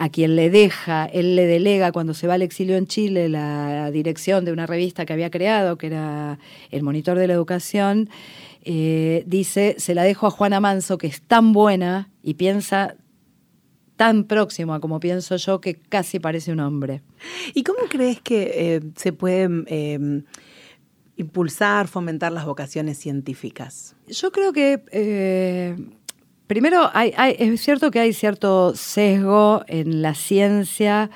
a 0.00 0.10
quien 0.10 0.36
le 0.36 0.48
deja, 0.48 1.06
él 1.06 1.34
le 1.34 1.44
delega 1.46 1.90
cuando 1.90 2.14
se 2.14 2.28
va 2.28 2.34
al 2.34 2.42
exilio 2.42 2.76
en 2.76 2.86
Chile 2.86 3.28
la 3.28 3.90
dirección 3.90 4.44
de 4.44 4.52
una 4.52 4.64
revista 4.64 5.04
que 5.04 5.12
había 5.12 5.28
creado, 5.28 5.76
que 5.76 5.88
era 5.88 6.38
El 6.70 6.84
Monitor 6.84 7.18
de 7.18 7.26
la 7.26 7.32
Educación, 7.32 8.08
eh, 8.62 9.24
dice, 9.26 9.74
se 9.78 9.96
la 9.96 10.04
dejo 10.04 10.28
a 10.28 10.30
Juana 10.30 10.60
Manso, 10.60 10.98
que 10.98 11.08
es 11.08 11.20
tan 11.22 11.52
buena 11.52 12.12
y 12.22 12.34
piensa 12.34 12.94
tan 13.96 14.22
próximo 14.22 14.72
a 14.72 14.80
como 14.80 15.00
pienso 15.00 15.34
yo 15.34 15.60
que 15.60 15.74
casi 15.74 16.20
parece 16.20 16.52
un 16.52 16.60
hombre. 16.60 17.02
¿Y 17.52 17.64
cómo 17.64 17.80
crees 17.90 18.20
que 18.20 18.52
eh, 18.54 18.80
se 18.94 19.12
pueden 19.12 19.64
em, 19.66 20.22
impulsar, 21.16 21.88
fomentar 21.88 22.30
las 22.30 22.46
vocaciones 22.46 22.98
científicas? 22.98 23.96
Yo 24.06 24.30
creo 24.30 24.52
que 24.52 24.80
Primero, 26.48 26.90
es 26.94 27.60
cierto 27.60 27.90
que 27.90 28.00
hay 28.00 28.14
cierto 28.14 28.74
sesgo 28.74 29.62
en 29.68 30.00
la 30.00 30.14
ciencia, 30.14 31.10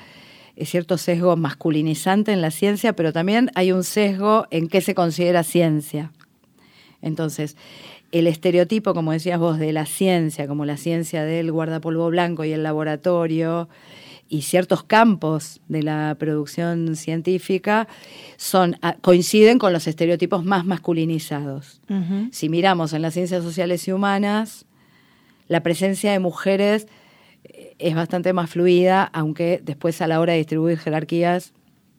es 0.55 0.69
cierto 0.69 0.99
sesgo 0.99 1.35
masculinizante 1.35 2.31
en 2.31 2.41
la 2.41 2.51
ciencia, 2.51 2.95
pero 2.95 3.11
también 3.11 3.49
hay 3.55 3.71
un 3.71 3.83
sesgo 3.83 4.45
en 4.51 4.67
qué 4.67 4.79
se 4.79 4.93
considera 4.93 5.43
ciencia. 5.43 6.11
Entonces, 7.01 7.57
el 8.11 8.27
estereotipo, 8.27 8.93
como 8.93 9.11
decías 9.11 9.39
vos, 9.39 9.57
de 9.57 9.73
la 9.73 9.87
ciencia, 9.87 10.47
como 10.47 10.65
la 10.65 10.77
ciencia 10.77 11.23
del 11.23 11.51
guardapolvo 11.51 12.11
blanco 12.11 12.45
y 12.45 12.51
el 12.51 12.61
laboratorio, 12.61 13.69
y 14.29 14.43
ciertos 14.43 14.83
campos 14.83 15.61
de 15.67 15.81
la 15.81 16.15
producción 16.19 16.95
científica 16.95 17.87
son, 18.37 18.77
coinciden 19.01 19.57
con 19.57 19.73
los 19.73 19.87
estereotipos 19.87 20.45
más 20.45 20.63
masculinizados. 20.63 21.81
Si 22.31 22.49
miramos 22.49 22.93
en 22.93 23.01
las 23.01 23.15
ciencias 23.15 23.43
sociales 23.43 23.87
y 23.87 23.91
humanas, 23.91 24.67
la 25.47 25.63
presencia 25.63 26.11
de 26.11 26.19
mujeres 26.19 26.87
eh, 27.43 27.75
es 27.79 27.95
bastante 27.95 28.33
más 28.33 28.49
fluida, 28.49 29.03
aunque 29.13 29.61
después 29.63 30.01
a 30.01 30.07
la 30.07 30.19
hora 30.19 30.33
de 30.33 30.39
distribuir 30.39 30.77
jerarquías 30.77 31.53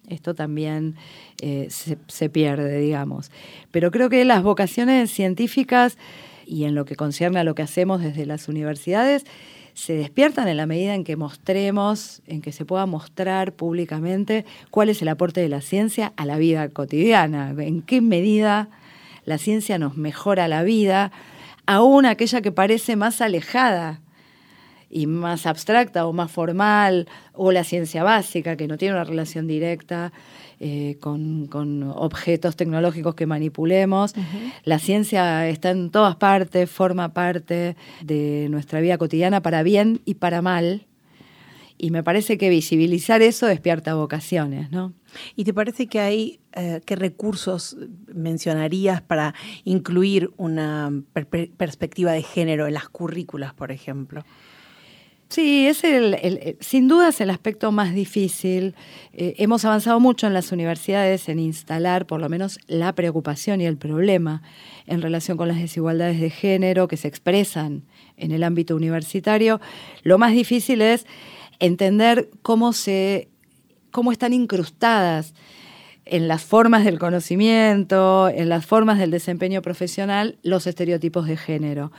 esto 0.09 0.35
también 0.35 0.97
eh, 1.41 1.69
se, 1.71 1.97
se, 2.09 2.29
pierde, 2.29 2.79
digamos. 2.79 3.31
Pero 3.71 3.91
creo 3.91 4.11
que 4.11 4.23
las 4.27 4.43
vocaciones 4.43 5.11
científicas 5.11 5.97
y 6.47 6.65
en 6.65 6.75
lo 6.75 6.85
que 6.85 6.97
concierne 6.97 7.41
a 7.41 7.45
lo 7.45 7.55
que 7.55 7.63
hacemos 7.63 8.03
desde 8.03 8.27
las 8.27 8.49
universidades, 8.49 9.25
se 9.75 9.95
despiertan 9.95 10.47
en 10.47 10.57
la 10.57 10.67
medida 10.67 10.95
en 10.95 11.03
que 11.05 11.17
mostremos, 11.17 12.23
en 12.27 12.43
que 12.43 12.53
se 12.53 12.65
pueda 12.65 12.87
mostrar 12.87 13.53
públicamente 13.53 14.45
cuál 14.71 14.89
es 14.89 15.03
el 15.03 15.09
aporte 15.09 15.41
de 15.41 15.49
la 15.49 15.61
ciencia 15.61 16.13
a 16.17 16.27
la 16.27 16.39
vida 16.39 16.69
cotidiana, 16.69 17.55
en 17.59 17.83
qué 17.83 18.01
medida 18.01 18.69
la 19.25 19.39
ciencia 19.39 19.79
nos 19.79 19.97
mejora 19.97 20.47
la 20.47 20.63
vida, 20.63 21.11
aún 21.67 22.07
aquella 22.07 22.41
que 22.41 22.53
parece 22.53 22.97
más 22.97 23.21
alejada 23.21 24.01
y 24.91 25.07
más 25.07 25.47
abstracta 25.47 26.07
o 26.07 26.13
más 26.13 26.31
formal, 26.31 27.09
o 27.33 27.51
la 27.51 27.65
ciencia 27.65 28.05
básica, 28.05 28.57
que 28.57 28.69
no 28.69 28.79
tiene 28.79 28.95
una 28.95 29.03
relación 29.03 29.49
directa 29.49 30.13
eh, 30.61 30.99
con, 31.01 31.83
objetos 31.97 32.55
tecnológicos 32.55 33.17
que 33.17 33.27
manipulemos. 33.27 34.15
La 34.63 34.79
ciencia 34.79 35.49
está 35.49 35.71
en 35.71 35.91
todas 35.91 36.15
partes, 36.15 36.71
forma 36.71 37.13
parte 37.13 37.77
de 38.03 38.47
nuestra 38.51 38.81
vida 38.81 38.97
cotidiana 38.97 39.43
para 39.43 39.65
bien 39.65 40.01
y 40.05 40.15
para 40.15 40.43
mal. 40.43 40.87
Y 41.77 41.91
me 41.91 42.05
parece 42.05 42.39
que 42.39 42.49
visibilizar 42.49 43.21
eso 43.21 43.47
despierta 43.47 43.95
vocaciones, 43.95 44.71
¿no? 44.71 44.93
¿Y 45.37 45.45
te 45.45 45.55
parece 45.55 45.87
que 45.87 46.01
hay, 46.01 46.41
eh, 46.55 46.81
qué 46.85 46.97
recursos 46.97 47.77
mencionarías 48.13 49.03
para 49.03 49.35
incluir 49.65 50.31
una 50.37 50.93
perspectiva 51.57 52.13
de 52.13 52.23
género 52.23 52.67
en 52.67 52.75
las 52.75 52.89
currículas, 52.89 53.55
por 53.55 53.73
ejemplo? 53.73 54.25
Sí, 55.35 55.67
es 55.67 55.83
el, 55.83 56.57
sin 56.61 56.87
duda 56.87 57.09
es 57.09 57.21
el 57.21 57.31
aspecto 57.31 57.73
más 57.73 57.93
difícil. 57.93 58.77
Eh, 59.13 59.35
hemos 59.39 59.65
avanzado 59.65 59.99
mucho 59.99 60.29
en 60.29 60.35
las 60.35 60.53
universidades 60.53 61.29
en 61.29 61.41
instalar 61.41 62.07
por 62.07 62.21
lo 62.21 62.29
menos 62.29 62.61
la 62.69 62.95
preocupación 62.95 63.61
y 63.61 63.67
el 63.67 63.77
problema 63.77 64.43
en 64.87 65.03
relación 65.03 65.37
con 65.37 65.49
las 65.49 65.59
desigualdades 65.59 66.21
de 66.21 66.31
género 66.31 66.87
que 66.87 66.97
se 66.97 67.09
expresan 67.09 67.83
en 68.17 68.31
el 68.31 68.45
ámbito 68.45 68.77
universitario. 68.77 69.61
Lo 70.05 70.19
más 70.19 70.35
difícil 70.35 70.83
es 70.83 71.05
entender 71.59 72.31
cómo 72.43 72.73
se 72.73 73.29
cómo 73.95 74.11
están 74.11 74.33
incrustadas 74.33 75.35
en 76.05 76.27
las 76.27 76.43
formas 76.43 76.85
del 76.85 76.99
conocimiento, 76.99 78.29
en 78.29 78.49
las 78.49 78.67
formas 78.67 78.99
del 78.99 79.13
desempeño 79.13 79.63
profesional, 79.63 80.37
los 80.43 80.67
estereotipos 80.67 81.29
de 81.29 81.37
género. 81.37 81.93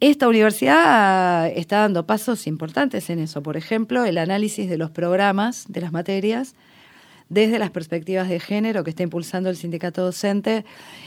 Esta 0.00 0.26
universidad 0.26 1.46
está 1.48 1.80
dando 1.80 2.06
pasos 2.06 2.46
importantes 2.46 3.10
en 3.10 3.18
eso. 3.18 3.42
Por 3.42 3.58
ejemplo, 3.58 4.06
el 4.06 4.16
análisis 4.16 4.70
de 4.70 4.78
los 4.78 4.90
programas, 4.90 5.66
de 5.68 5.82
las 5.82 5.92
materias, 5.92 6.54
desde 7.28 7.58
las 7.58 7.72
perspectivas 7.72 8.30
de 8.30 8.40
género 8.40 8.82
que 8.82 8.90
está 8.90 9.02
impulsando 9.02 9.50
el 9.50 9.56
sindicato 9.56 10.02
docente, 10.02 10.64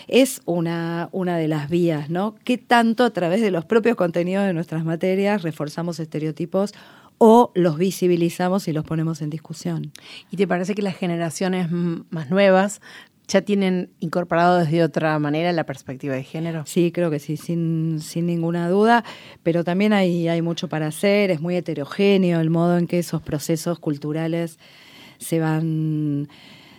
es 0.08 0.44
una, 0.46 1.10
una 1.14 1.38
de 1.38 1.48
las 1.48 1.68
vías, 1.68 2.12
¿no? 2.12 2.36
¿Qué 2.44 2.60
tanto 2.60 3.06
a 3.06 3.10
través 3.10 3.42
de 3.42 3.50
los 3.50 3.66
propios 3.66 3.96
contenidos 3.96 4.46
de 4.46 4.54
nuestras 4.54 4.86
materias 4.86 5.42
reforzamos 5.42 6.00
estereotipos 6.00 6.74
o 7.24 7.52
los 7.54 7.78
visibilizamos 7.78 8.68
y 8.68 8.74
los 8.74 8.84
ponemos 8.84 9.22
en 9.22 9.30
discusión? 9.30 9.92
¿Y 10.32 10.38
te 10.38 10.48
parece 10.48 10.74
que 10.74 10.82
las 10.82 10.96
generaciones 10.96 11.70
más 11.70 12.32
nuevas 12.32 12.82
ya 13.28 13.44
tienen 13.44 13.92
incorporado 14.00 14.58
desde 14.58 14.84
otra 14.84 15.20
manera 15.20 15.52
la 15.52 15.64
perspectiva 15.64 16.16
de 16.16 16.24
género? 16.24 16.64
Sí, 16.66 16.92
creo 16.92 17.12
que 17.12 17.20
sí, 17.20 17.38
sin, 17.38 18.00
ninguna 18.16 18.68
duda, 18.70 19.04
pero 19.44 19.64
también 19.64 19.94
hay, 19.94 20.30
hay 20.30 20.42
mucho 20.42 20.68
para 20.68 20.88
hacer, 20.88 21.30
es 21.30 21.42
muy 21.42 21.56
heterogéneo 21.56 22.40
el 22.40 22.50
modo 22.50 22.80
en 22.80 22.88
que 22.88 22.98
esos 22.98 23.22
procesos 23.22 23.78
culturales 23.78 24.58
se 25.20 25.40
van 25.40 26.28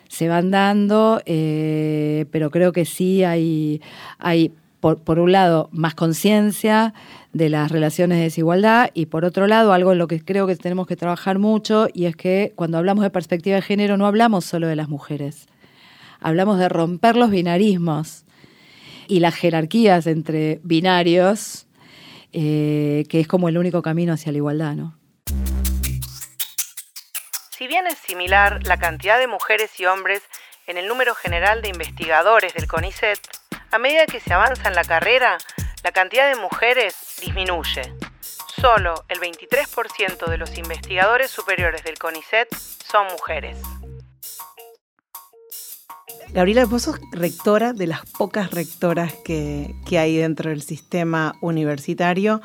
se 0.08 0.28
van 0.28 0.50
dando, 0.50 1.22
eh, 1.24 2.26
pero 2.32 2.50
creo 2.50 2.72
que 2.72 2.84
sí 2.84 3.22
hay, 3.22 3.80
hay 4.18 4.52
por, 4.80 4.98
por 4.98 5.20
un 5.20 5.30
lado, 5.30 5.68
más 5.72 5.94
conciencia 5.94 6.92
de 7.32 7.48
las 7.48 7.70
relaciones 7.70 8.18
de 8.18 8.24
desigualdad 8.24 8.90
y 8.94 9.06
por 9.06 9.24
otro 9.24 9.46
lado, 9.46 9.72
algo 9.72 9.92
en 9.92 9.98
lo 9.98 10.06
que 10.06 10.24
creo 10.24 10.46
que 10.46 10.56
tenemos 10.56 10.86
que 10.86 10.96
trabajar 10.96 11.38
mucho 11.38 11.88
y 11.92 12.06
es 12.06 12.16
que 12.16 12.52
cuando 12.56 12.78
hablamos 12.78 13.02
de 13.02 13.10
perspectiva 13.10 13.56
de 13.56 13.62
género 13.62 13.96
no 13.96 14.06
hablamos 14.06 14.44
solo 14.44 14.66
de 14.66 14.76
las 14.76 14.88
mujeres 14.88 15.46
hablamos 16.22 16.58
de 16.58 16.68
romper 16.68 17.16
los 17.16 17.30
binarismos 17.30 18.24
y 19.08 19.20
las 19.20 19.34
jerarquías 19.34 20.06
entre 20.06 20.60
binarios, 20.62 21.66
eh, 22.32 23.04
que 23.10 23.20
es 23.20 23.28
como 23.28 23.48
el 23.48 23.58
único 23.58 23.82
camino 23.82 24.12
hacia 24.12 24.32
la 24.32 24.38
igualdad, 24.38 24.74
¿no? 24.74 24.98
Si 27.50 27.66
bien 27.68 27.86
es 27.86 27.98
similar 27.98 28.66
la 28.66 28.78
cantidad 28.78 29.18
de 29.18 29.26
mujeres 29.26 29.78
y 29.78 29.86
hombres 29.86 30.22
en 30.66 30.78
el 30.78 30.88
número 30.88 31.14
general 31.14 31.62
de 31.62 31.68
investigadores 31.68 32.54
del 32.54 32.66
CONICET, 32.66 33.18
a 33.70 33.78
medida 33.78 34.06
que 34.06 34.20
se 34.20 34.32
avanza 34.32 34.68
en 34.68 34.74
la 34.74 34.84
carrera, 34.84 35.38
la 35.84 35.92
cantidad 35.92 36.28
de 36.28 36.40
mujeres 36.40 37.11
disminuye. 37.22 37.82
Solo 38.60 39.04
el 39.08 39.18
23% 39.18 40.28
de 40.28 40.38
los 40.38 40.56
investigadores 40.58 41.30
superiores 41.30 41.82
del 41.84 41.98
CONICET 41.98 42.48
son 42.54 43.06
mujeres. 43.12 43.58
Gabriela, 46.32 46.64
vos 46.64 46.82
sos 46.82 46.98
rectora 47.12 47.72
de 47.72 47.86
las 47.86 48.06
pocas 48.06 48.50
rectoras 48.52 49.12
que, 49.24 49.74
hay 49.90 50.16
dentro 50.16 50.50
del 50.50 50.62
sistema 50.62 51.34
universitario. 51.40 52.40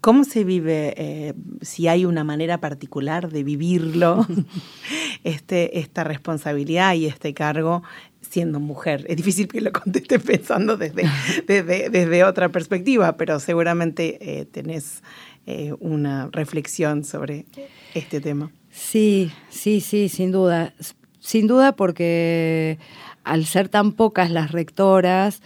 ¿Cómo 0.00 0.24
se 0.24 0.44
vive, 0.44 0.94
eh, 0.96 1.34
si 1.62 1.88
hay 1.88 2.04
una 2.04 2.24
manera 2.24 2.58
particular 2.58 3.30
de 3.30 3.42
vivirlo, 3.42 4.26
este, 5.24 5.78
esta 5.78 6.04
responsabilidad 6.04 6.94
y 6.94 7.06
este 7.06 7.34
cargo 7.34 7.82
siendo 8.30 8.60
mujer? 8.60 9.04
Es 9.08 9.16
difícil 9.16 9.48
que 9.48 9.60
lo 9.60 9.72
contestes 9.72 10.22
pensando 10.26 10.76
desde, 10.76 11.08
desde, 11.46 12.24
otra 12.24 12.50
perspectiva, 12.50 13.16
pero 13.16 13.40
seguramente 13.40 14.18
eh, 14.20 14.44
tenés 14.44 15.02
eh, 15.46 15.72
una 15.80 16.28
reflexión 16.32 17.04
sobre 17.04 17.46
este 17.94 18.20
tema. 18.20 18.50
Sí, 18.70 19.32
sí, 19.48 19.80
sí, 19.80 20.08
sin 20.08 20.32
duda. 20.32 20.74
Sin 21.20 21.46
duda 21.46 21.74
porque 21.74 22.78
al 23.24 23.46
ser 23.46 23.68
tan 23.68 23.92
pocas 23.92 24.30
las 24.30 24.52
rectoras, 24.52 25.42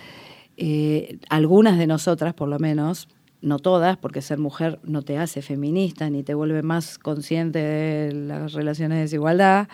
eh, 0.58 1.18
algunas 1.30 1.78
de 1.78 1.86
nosotras 1.86 2.34
por 2.34 2.48
lo 2.48 2.58
menos, 2.58 3.08
no 3.40 3.58
todas, 3.58 3.96
porque 3.96 4.20
ser 4.20 4.38
mujer 4.38 4.78
no 4.82 5.02
te 5.02 5.16
hace 5.16 5.40
feminista 5.42 6.10
ni 6.10 6.22
te 6.22 6.34
vuelve 6.34 6.62
más 6.62 6.98
consciente 6.98 7.58
de 7.58 8.12
las 8.12 8.52
relaciones 8.52 8.96
de 8.96 9.02
desigualdad, 9.02 9.68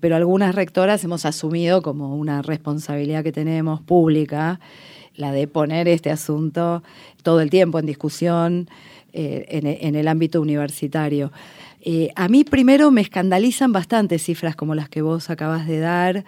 pero 0.00 0.16
algunas 0.16 0.54
rectoras 0.54 1.04
hemos 1.04 1.24
asumido 1.24 1.82
como 1.82 2.16
una 2.16 2.42
responsabilidad 2.42 3.22
que 3.22 3.32
tenemos 3.32 3.80
pública, 3.80 4.60
la 5.14 5.32
de 5.32 5.46
poner 5.46 5.88
este 5.88 6.10
asunto 6.10 6.82
todo 7.22 7.40
el 7.40 7.50
tiempo 7.50 7.78
en 7.78 7.86
discusión 7.86 8.68
eh, 9.12 9.46
en 9.82 9.94
el 9.94 10.08
ámbito 10.08 10.40
universitario. 10.40 11.30
Eh, 11.82 12.10
a 12.14 12.28
mí 12.28 12.44
primero 12.44 12.90
me 12.90 13.00
escandalizan 13.00 13.72
bastante 13.72 14.18
cifras 14.18 14.54
como 14.54 14.74
las 14.74 14.88
que 14.88 15.00
vos 15.00 15.30
acabas 15.30 15.66
de 15.66 15.78
dar, 15.78 16.24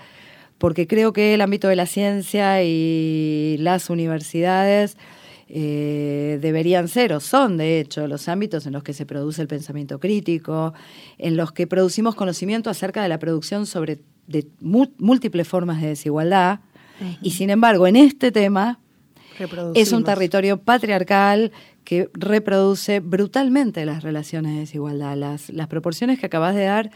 porque 0.58 0.87
creo 0.87 1.12
que 1.12 1.35
el 1.35 1.40
ámbito 1.42 1.68
de 1.68 1.76
la 1.76 1.87
ciencia 1.87 2.62
y 2.62 3.56
las 3.58 3.90
universidades 3.90 4.96
eh, 5.54 6.38
deberían 6.40 6.88
ser 6.88 7.12
o 7.12 7.20
son, 7.20 7.58
de 7.58 7.78
hecho, 7.78 8.06
los 8.06 8.26
ámbitos 8.28 8.64
en 8.64 8.72
los 8.72 8.82
que 8.82 8.94
se 8.94 9.04
produce 9.04 9.42
el 9.42 9.48
pensamiento 9.48 10.00
crítico, 10.00 10.72
en 11.18 11.36
los 11.36 11.52
que 11.52 11.66
producimos 11.66 12.14
conocimiento 12.14 12.70
acerca 12.70 13.02
de 13.02 13.10
la 13.10 13.18
producción 13.18 13.66
sobre 13.66 14.00
de 14.26 14.48
múltiples 14.60 15.46
formas 15.46 15.82
de 15.82 15.88
desigualdad. 15.88 16.60
Y 17.20 17.32
sin 17.32 17.50
embargo, 17.50 17.86
en 17.86 17.96
este 17.96 18.32
tema 18.32 18.80
es 19.74 19.92
un 19.92 20.04
territorio 20.04 20.56
patriarcal 20.56 21.52
que 21.84 22.08
reproduce 22.14 23.00
brutalmente 23.00 23.84
las 23.84 24.02
relaciones 24.02 24.54
de 24.54 24.60
desigualdad. 24.60 25.18
Las, 25.18 25.50
las 25.50 25.66
proporciones 25.66 26.18
que 26.18 26.26
acabas 26.26 26.54
de 26.54 26.64
dar 26.64 26.90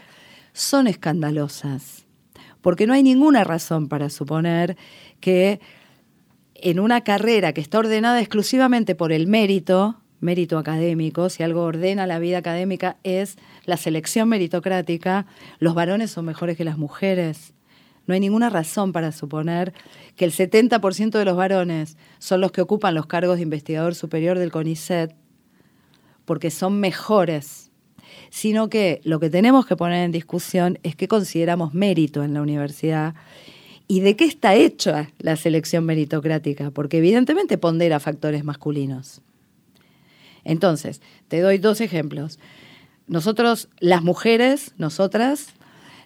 son 0.53 0.87
escandalosas, 0.87 2.07
porque 2.61 2.87
no 2.87 2.93
hay 2.93 3.03
ninguna 3.03 3.43
razón 3.43 3.87
para 3.87 4.09
suponer 4.09 4.77
que 5.19 5.59
en 6.61 6.79
una 6.79 7.01
carrera 7.01 7.53
que 7.53 7.61
está 7.61 7.79
ordenada 7.79 8.19
exclusivamente 8.19 8.95
por 8.95 9.11
el 9.11 9.27
mérito, 9.27 10.01
mérito 10.19 10.57
académico, 10.57 11.29
si 11.29 11.43
algo 11.43 11.63
ordena 11.63 12.07
la 12.07 12.19
vida 12.19 12.39
académica 12.39 12.97
es 13.03 13.37
la 13.65 13.77
selección 13.77 14.29
meritocrática, 14.29 15.27
los 15.59 15.75
varones 15.75 16.11
son 16.11 16.25
mejores 16.25 16.57
que 16.57 16.63
las 16.63 16.77
mujeres. 16.77 17.53
No 18.07 18.13
hay 18.13 18.19
ninguna 18.19 18.49
razón 18.49 18.93
para 18.93 19.11
suponer 19.11 19.73
que 20.15 20.25
el 20.25 20.31
70% 20.31 21.11
de 21.11 21.25
los 21.25 21.35
varones 21.35 21.97
son 22.19 22.41
los 22.41 22.51
que 22.51 22.61
ocupan 22.61 22.95
los 22.95 23.05
cargos 23.05 23.35
de 23.35 23.43
investigador 23.43 23.95
superior 23.95 24.39
del 24.39 24.51
CONICET 24.51 25.13
porque 26.25 26.51
son 26.51 26.79
mejores. 26.79 27.71
sino 28.29 28.69
que 28.69 28.99
lo 29.03 29.19
que 29.19 29.29
tenemos 29.29 29.65
que 29.65 29.75
poner 29.75 30.03
en 30.03 30.11
discusión 30.11 30.79
es 30.83 30.95
qué 30.95 31.07
consideramos 31.07 31.73
mérito 31.73 32.23
en 32.23 32.33
la 32.33 32.41
universidad 32.41 33.15
y 33.87 34.01
de 34.01 34.15
qué 34.15 34.25
está 34.25 34.55
hecha 34.55 35.11
la 35.19 35.35
selección 35.35 35.85
meritocrática, 35.85 36.71
porque 36.71 36.97
evidentemente 36.97 37.57
pondera 37.57 37.99
factores 37.99 38.43
masculinos. 38.43 39.21
Entonces, 40.43 41.01
te 41.27 41.41
doy 41.41 41.57
dos 41.57 41.81
ejemplos. 41.81 42.39
Nosotros, 43.07 43.69
las 43.79 44.03
mujeres, 44.03 44.73
nosotras, 44.77 45.53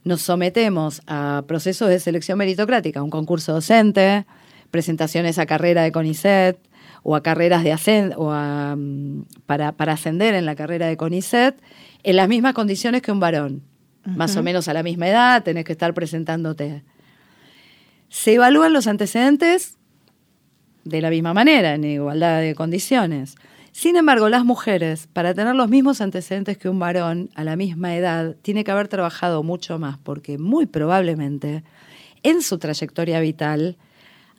nos 0.03 0.21
sometemos 0.21 1.01
a 1.07 1.43
procesos 1.47 1.89
de 1.89 1.99
selección 1.99 2.37
meritocrática, 2.37 3.03
un 3.03 3.09
concurso 3.09 3.53
docente, 3.53 4.25
presentaciones 4.69 5.37
a 5.37 5.45
carrera 5.45 5.83
de 5.83 5.91
CONICET 5.91 6.57
o 7.03 7.15
a 7.15 7.23
carreras 7.23 7.63
de 7.63 7.71
ascend 7.71 8.13
o 8.17 8.31
mm, 8.31 9.23
para, 9.45 9.73
para, 9.73 9.93
ascender 9.93 10.33
en 10.33 10.45
la 10.45 10.55
carrera 10.55 10.87
de 10.87 10.97
CONICET 10.97 11.59
en 12.03 12.15
las 12.15 12.27
mismas 12.27 12.53
condiciones 12.53 13.01
que 13.01 13.11
un 13.11 13.19
varón. 13.19 13.63
Más 14.03 14.35
o 14.35 14.41
menos 14.41 14.67
a 14.67 14.73
la 14.73 14.81
misma 14.81 15.07
edad, 15.07 15.43
tenés 15.43 15.63
que 15.63 15.73
estar 15.73 15.93
presentándote. 15.93 16.83
Se 18.11 18.33
evalúan 18.33 18.73
los 18.73 18.87
antecedentes 18.87 19.77
de 20.83 20.99
la 20.99 21.09
misma 21.09 21.33
manera, 21.33 21.75
en 21.75 21.85
igualdad 21.85 22.41
de 22.41 22.55
condiciones. 22.55 23.35
Sin 23.71 23.95
embargo, 23.95 24.27
las 24.27 24.43
mujeres, 24.43 25.07
para 25.07 25.33
tener 25.33 25.55
los 25.55 25.69
mismos 25.69 26.01
antecedentes 26.01 26.57
que 26.57 26.67
un 26.67 26.77
varón 26.77 27.29
a 27.35 27.45
la 27.45 27.55
misma 27.55 27.95
edad, 27.95 28.35
tiene 28.41 28.65
que 28.65 28.71
haber 28.71 28.89
trabajado 28.89 29.43
mucho 29.43 29.79
más, 29.79 29.97
porque 29.97 30.37
muy 30.37 30.65
probablemente 30.65 31.63
en 32.21 32.41
su 32.41 32.57
trayectoria 32.57 33.21
vital 33.21 33.77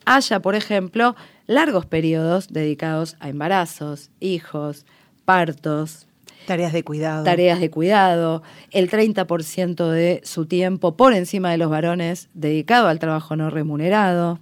haya, 0.04 0.40
por 0.40 0.54
ejemplo, 0.54 1.16
largos 1.46 1.86
periodos 1.86 2.48
dedicados 2.48 3.16
a 3.20 3.30
embarazos, 3.30 4.10
hijos, 4.20 4.84
partos. 5.24 6.06
Tareas 6.46 6.72
de 6.72 6.82
cuidado. 6.82 7.24
Tareas 7.24 7.60
de 7.60 7.70
cuidado. 7.70 8.42
El 8.70 8.90
30% 8.90 9.90
de 9.90 10.20
su 10.24 10.46
tiempo 10.46 10.96
por 10.96 11.14
encima 11.14 11.50
de 11.50 11.58
los 11.58 11.70
varones 11.70 12.28
dedicado 12.34 12.88
al 12.88 12.98
trabajo 12.98 13.36
no 13.36 13.50
remunerado, 13.50 14.40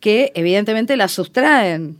que 0.00 0.32
evidentemente 0.34 0.96
la 0.96 1.08
sustraen 1.08 1.98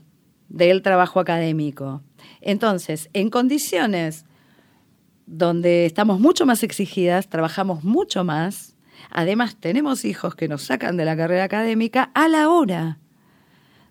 del 0.48 0.82
trabajo 0.82 1.20
académico. 1.20 2.02
Entonces, 2.40 3.08
en 3.12 3.30
condiciones 3.30 4.24
donde 5.26 5.86
estamos 5.86 6.20
mucho 6.20 6.46
más 6.46 6.62
exigidas, 6.62 7.28
trabajamos 7.28 7.84
mucho 7.84 8.24
más, 8.24 8.76
además 9.10 9.56
tenemos 9.58 10.04
hijos 10.04 10.34
que 10.34 10.48
nos 10.48 10.62
sacan 10.62 10.96
de 10.96 11.04
la 11.04 11.16
carrera 11.16 11.44
académica 11.44 12.10
a 12.14 12.28
la 12.28 12.48
hora 12.48 12.98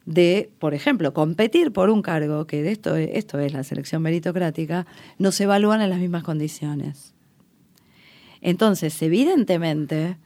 de, 0.05 0.51
por 0.59 0.73
ejemplo, 0.73 1.13
competir 1.13 1.71
por 1.71 1.89
un 1.89 2.01
cargo, 2.01 2.47
que 2.47 2.63
de 2.63 2.71
esto, 2.71 2.95
esto 2.95 3.39
es 3.39 3.53
la 3.53 3.63
selección 3.63 4.01
meritocrática, 4.01 4.87
no 5.17 5.31
se 5.31 5.43
evalúan 5.43 5.81
en 5.81 5.89
las 5.89 5.99
mismas 5.99 6.23
condiciones. 6.23 7.13
Entonces, 8.41 8.99
evidentemente, 9.01 10.17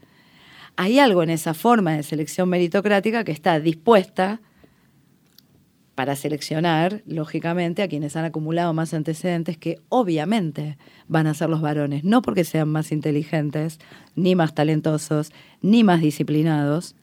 hay 0.77 0.99
algo 0.99 1.23
en 1.23 1.29
esa 1.29 1.53
forma 1.53 1.93
de 1.93 2.03
selección 2.03 2.49
meritocrática 2.49 3.23
que 3.23 3.31
está 3.31 3.59
dispuesta 3.59 4.41
para 5.95 6.17
seleccionar, 6.17 7.01
lógicamente, 7.05 7.81
a 7.81 7.87
quienes 7.87 8.17
han 8.17 8.25
acumulado 8.25 8.73
más 8.73 8.93
antecedentes 8.93 9.57
que 9.57 9.79
obviamente 9.87 10.77
van 11.07 11.27
a 11.27 11.33
ser 11.33 11.49
los 11.49 11.61
varones, 11.61 12.03
no 12.03 12.21
porque 12.21 12.43
sean 12.43 12.67
más 12.69 12.91
inteligentes, 12.91 13.79
ni 14.15 14.35
más 14.35 14.53
talentosos, 14.53 15.31
ni 15.61 15.85
más 15.85 16.01
disciplinados, 16.01 16.95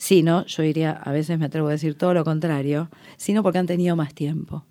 sino, 0.00 0.46
yo 0.46 0.62
diría, 0.62 0.92
a 0.92 1.12
veces 1.12 1.38
me 1.38 1.44
atrevo 1.44 1.68
a 1.68 1.72
decir 1.72 1.96
todo 1.96 2.14
lo 2.14 2.24
contrario, 2.24 2.90
sino 3.18 3.42
porque 3.42 3.58
han 3.58 3.66
tenido 3.66 3.96
más 3.96 4.14
tiempo. 4.14 4.64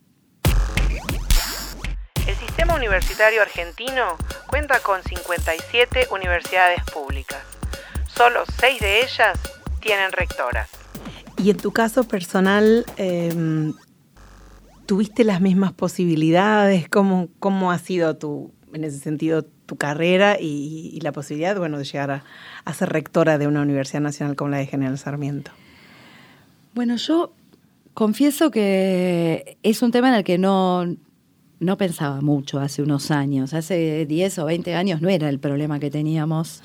El 2.28 2.36
sistema 2.36 2.74
universitario 2.74 3.42
argentino 3.44 4.18
cuenta 4.48 4.80
con 4.80 5.04
57 5.04 6.08
universidades 6.12 6.84
públicas. 6.92 7.44
Solo 8.08 8.44
6 8.60 8.82
de 8.82 9.02
ellas 9.02 9.39
tienen 9.80 10.12
rectoras. 10.12 10.68
Y 11.38 11.52
en 11.52 11.58
tu 11.58 11.72
caso 11.72 12.06
personal, 12.06 12.84
em, 12.98 13.76
¿tuviste 14.88 15.24
las 15.24 15.42
mismas 15.42 15.74
posibilidades? 15.74 16.89
¿Cómo, 16.89 17.30
¿Cómo 17.38 17.72
ha 17.72 17.78
sido 17.78 18.18
tu, 18.18 18.52
en 18.74 18.84
ese 18.84 18.98
sentido 18.98 19.46
tu 19.70 19.76
carrera 19.78 20.38
y, 20.40 21.00
la 21.02 21.12
posibilidad 21.12 21.56
bueno, 21.58 21.78
de 21.78 21.86
llegar 21.86 22.24
a, 22.66 22.74
ser 22.74 22.90
rectora 22.90 23.38
de 23.38 23.48
una 23.48 23.62
universidad 23.62 24.02
nacional 24.02 24.36
como 24.36 24.50
la 24.50 24.58
de 24.58 24.66
General 24.66 24.98
Sarmiento? 24.98 25.52
Bueno, 26.74 26.96
yo 26.96 27.32
confieso 27.94 28.50
que 28.50 29.58
es 29.62 29.82
un 29.84 29.92
tema 29.92 30.10
en 30.10 30.16
el 30.16 30.24
que 30.24 30.40
no, 30.40 30.86
no 31.60 31.78
pensaba 31.78 32.20
mucho 32.22 32.60
hace 32.60 32.82
unos 32.82 33.12
años. 33.12 33.54
Hace 33.54 34.08
10 34.08 34.40
o 34.40 34.46
20 34.46 34.74
años 34.74 35.02
no 35.02 35.10
era 35.10 35.30
el 35.30 35.40
problema 35.40 35.80
que 35.80 35.92
teníamos 35.92 36.64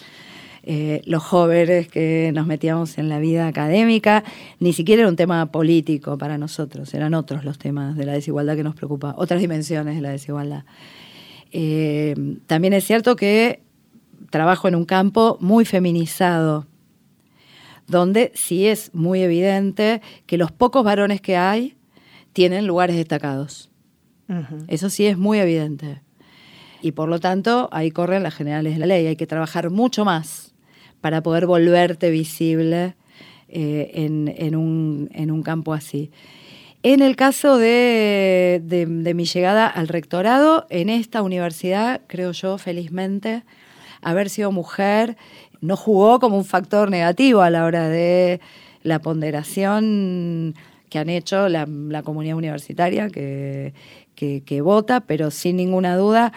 eh, 0.63 1.03
los 1.05 1.23
jóvenes 1.23 1.89
que 1.89 2.33
nos 2.35 2.47
metíamos 2.47 2.97
en 2.97 3.11
la 3.11 3.19
vida 3.19 3.47
académica, 3.47 4.25
ni 4.61 4.73
siquiera 4.73 5.03
era 5.03 5.11
un 5.11 5.17
tema 5.17 5.45
político 5.53 6.17
para 6.17 6.39
nosotros, 6.39 6.95
eran 6.95 7.13
otros 7.13 7.45
los 7.45 7.59
temas 7.59 7.99
de 7.99 8.07
la 8.07 8.15
desigualdad 8.15 8.57
que 8.57 8.65
nos 8.65 8.75
preocupa, 8.75 9.15
otras 9.19 9.43
dimensiones 9.43 9.95
de 9.95 10.01
la 10.01 10.09
desigualdad. 10.09 10.65
Eh, 11.57 12.17
también 12.49 12.73
es 12.73 12.85
cierto 12.85 13.15
que 13.15 13.63
trabajo 14.31 14.67
en 14.67 14.75
un 14.75 14.85
campo 14.85 15.39
muy 15.41 15.65
feminizado, 15.65 16.67
donde 17.87 18.33
sí 18.35 18.67
es 18.67 18.93
muy 18.93 19.23
evidente 19.23 20.03
que 20.27 20.37
los 20.37 20.51
pocos 20.51 20.83
varones 20.83 21.21
que 21.21 21.37
hay 21.37 21.77
tienen 22.33 22.67
lugares 22.67 22.97
destacados. 22.97 23.71
Eso 24.67 24.91
sí 24.91 25.07
es 25.07 25.17
muy 25.17 25.39
evidente. 25.39 26.03
Y 26.83 26.93
por 26.93 27.09
lo 27.09 27.21
tanto, 27.21 27.69
ahí 27.71 27.93
corren 27.93 28.25
las 28.25 28.35
generales 28.35 28.73
de 28.73 28.81
la 28.81 28.87
ley. 28.87 29.07
Hay 29.07 29.17
que 29.17 29.29
trabajar 29.29 29.71
mucho 29.71 30.05
más 30.05 30.55
para 31.01 31.23
poder 31.23 31.47
volverte 31.47 32.11
visible 32.11 32.97
eh, 33.49 33.93
en, 33.95 34.57
un, 34.57 35.43
campo 35.45 35.73
así. 35.73 36.11
En 36.87 37.01
el 37.01 37.17
caso 37.17 37.57
de, 37.57 38.61
mi 39.15 39.25
llegada 39.25 39.67
al 39.67 39.89
rectorado, 39.89 40.67
en 40.69 40.91
esta 40.91 41.23
universidad, 41.23 42.03
creo 42.09 42.33
yo, 42.33 42.59
felizmente, 42.59 43.43
haber 44.03 44.29
sido 44.29 44.53
mujer 44.53 45.17
no 45.63 45.79
jugó 45.79 46.21
como 46.21 46.37
un 46.37 46.45
factor 46.45 46.91
negativo 46.91 47.41
a 47.41 47.49
la 47.49 47.65
hora 47.65 47.89
de 47.89 48.39
la 48.83 48.99
ponderación 48.99 50.55
que 50.91 50.99
han 50.99 51.09
hecho 51.09 51.49
la, 51.49 51.65
comunidad 52.05 52.37
universitaria 52.37 53.09
que, 53.09 53.73
que, 54.15 54.61
vota, 54.61 55.01
pero 55.01 55.31
sin 55.31 55.57
ninguna 55.57 55.97
duda, 55.97 56.35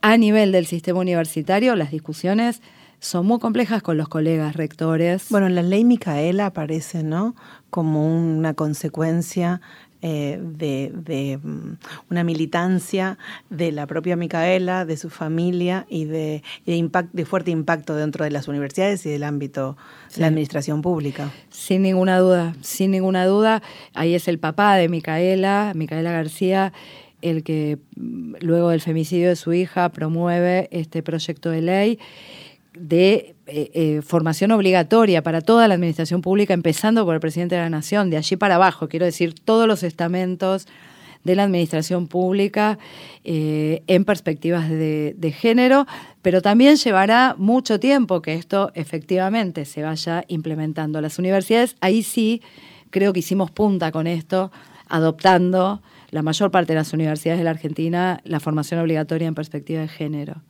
a 0.00 0.16
nivel 0.16 0.50
del 0.50 0.64
sistema 0.64 1.00
universitario, 1.00 1.76
las 1.76 1.90
discusiones 1.90 2.62
son 3.00 3.26
muy 3.26 3.38
complejas 3.38 3.82
con 3.82 3.98
los 3.98 4.08
colegas 4.08 4.56
rectores. 4.56 5.26
Bueno, 5.28 5.46
en 5.46 5.56
la 5.56 5.62
ley 5.62 5.84
Micaela 5.84 6.46
aparece, 6.46 7.02
¿no? 7.02 7.34
Como 7.68 8.14
una 8.14 8.54
consecuencia 8.54 9.60
eh, 10.02 10.38
de, 10.40 11.38
mm, 11.42 11.72
una 12.10 12.24
militancia 12.24 13.18
de 13.50 13.70
la 13.70 13.86
propia 13.86 14.16
Micaela, 14.16 14.86
de 14.86 14.96
su 14.96 15.10
familia 15.10 15.84
y 15.90 16.06
de, 16.06 16.42
de, 16.64 17.24
fuerte 17.26 17.50
impacto 17.50 17.94
dentro 17.94 18.24
de 18.24 18.30
las 18.30 18.48
universidades 18.48 19.04
y 19.04 19.10
del 19.10 19.24
ámbito 19.24 19.76
de 20.14 20.22
la 20.22 20.28
administración 20.28 20.80
pública. 20.80 21.30
Sin 21.50 21.82
ninguna 21.82 22.18
duda, 22.18 22.54
sin 22.62 22.92
ninguna 22.92 23.26
duda. 23.26 23.62
Ahí 23.92 24.14
es 24.14 24.26
el 24.26 24.38
papá 24.38 24.76
de 24.76 24.88
Micaela, 24.88 25.72
Micaela 25.74 26.12
García, 26.12 26.72
el 27.20 27.42
que 27.42 27.78
mm, 27.96 28.36
luego 28.40 28.70
del 28.70 28.80
femicidio 28.80 29.28
de 29.28 29.36
su 29.36 29.52
hija 29.52 29.90
promueve 29.90 30.68
este 30.72 31.02
proyecto 31.02 31.50
de 31.50 31.60
ley 31.60 31.98
de 32.80 33.36
eh, 33.46 33.70
eh, 33.74 34.02
formación 34.02 34.52
obligatoria 34.52 35.22
para 35.22 35.42
toda 35.42 35.68
la 35.68 35.74
administración 35.74 36.22
pública, 36.22 36.54
empezando 36.54 37.04
por 37.04 37.14
el 37.14 37.20
presidente 37.20 37.54
de 37.54 37.60
la 37.60 37.70
Nación, 37.70 38.08
de 38.08 38.16
allí 38.16 38.36
para 38.36 38.54
abajo, 38.54 38.88
quiero 38.88 39.04
decir, 39.04 39.34
todos 39.34 39.68
los 39.68 39.82
estamentos 39.82 40.66
de 41.22 41.36
la 41.36 41.42
administración 41.42 42.08
pública 42.08 42.78
eh, 43.24 43.82
en 43.86 44.06
perspectivas 44.06 44.70
de, 44.70 45.14
de, 45.18 45.32
género, 45.32 45.86
pero 46.22 46.40
también 46.40 46.76
llevará 46.76 47.34
mucho 47.36 47.78
tiempo 47.78 48.22
que 48.22 48.32
esto 48.32 48.72
efectivamente 48.74 49.66
se 49.66 49.82
vaya 49.82 50.24
implementando. 50.28 51.02
Las 51.02 51.18
universidades, 51.18 51.76
ahí 51.82 52.02
sí, 52.02 52.40
creo 52.88 53.12
que 53.12 53.20
hicimos 53.20 53.50
punta 53.50 53.92
con 53.92 54.06
esto, 54.06 54.50
adoptando 54.88 55.82
la 56.10 56.22
mayor 56.22 56.50
parte 56.50 56.72
de 56.72 56.78
las 56.78 56.94
universidades 56.94 57.38
de 57.38 57.44
la 57.44 57.50
Argentina 57.50 58.22
la 58.24 58.40
formación 58.40 58.80
obligatoria 58.80 59.28
en 59.28 59.34
perspectiva 59.34 59.82
de 59.82 59.88
género. 59.88 60.42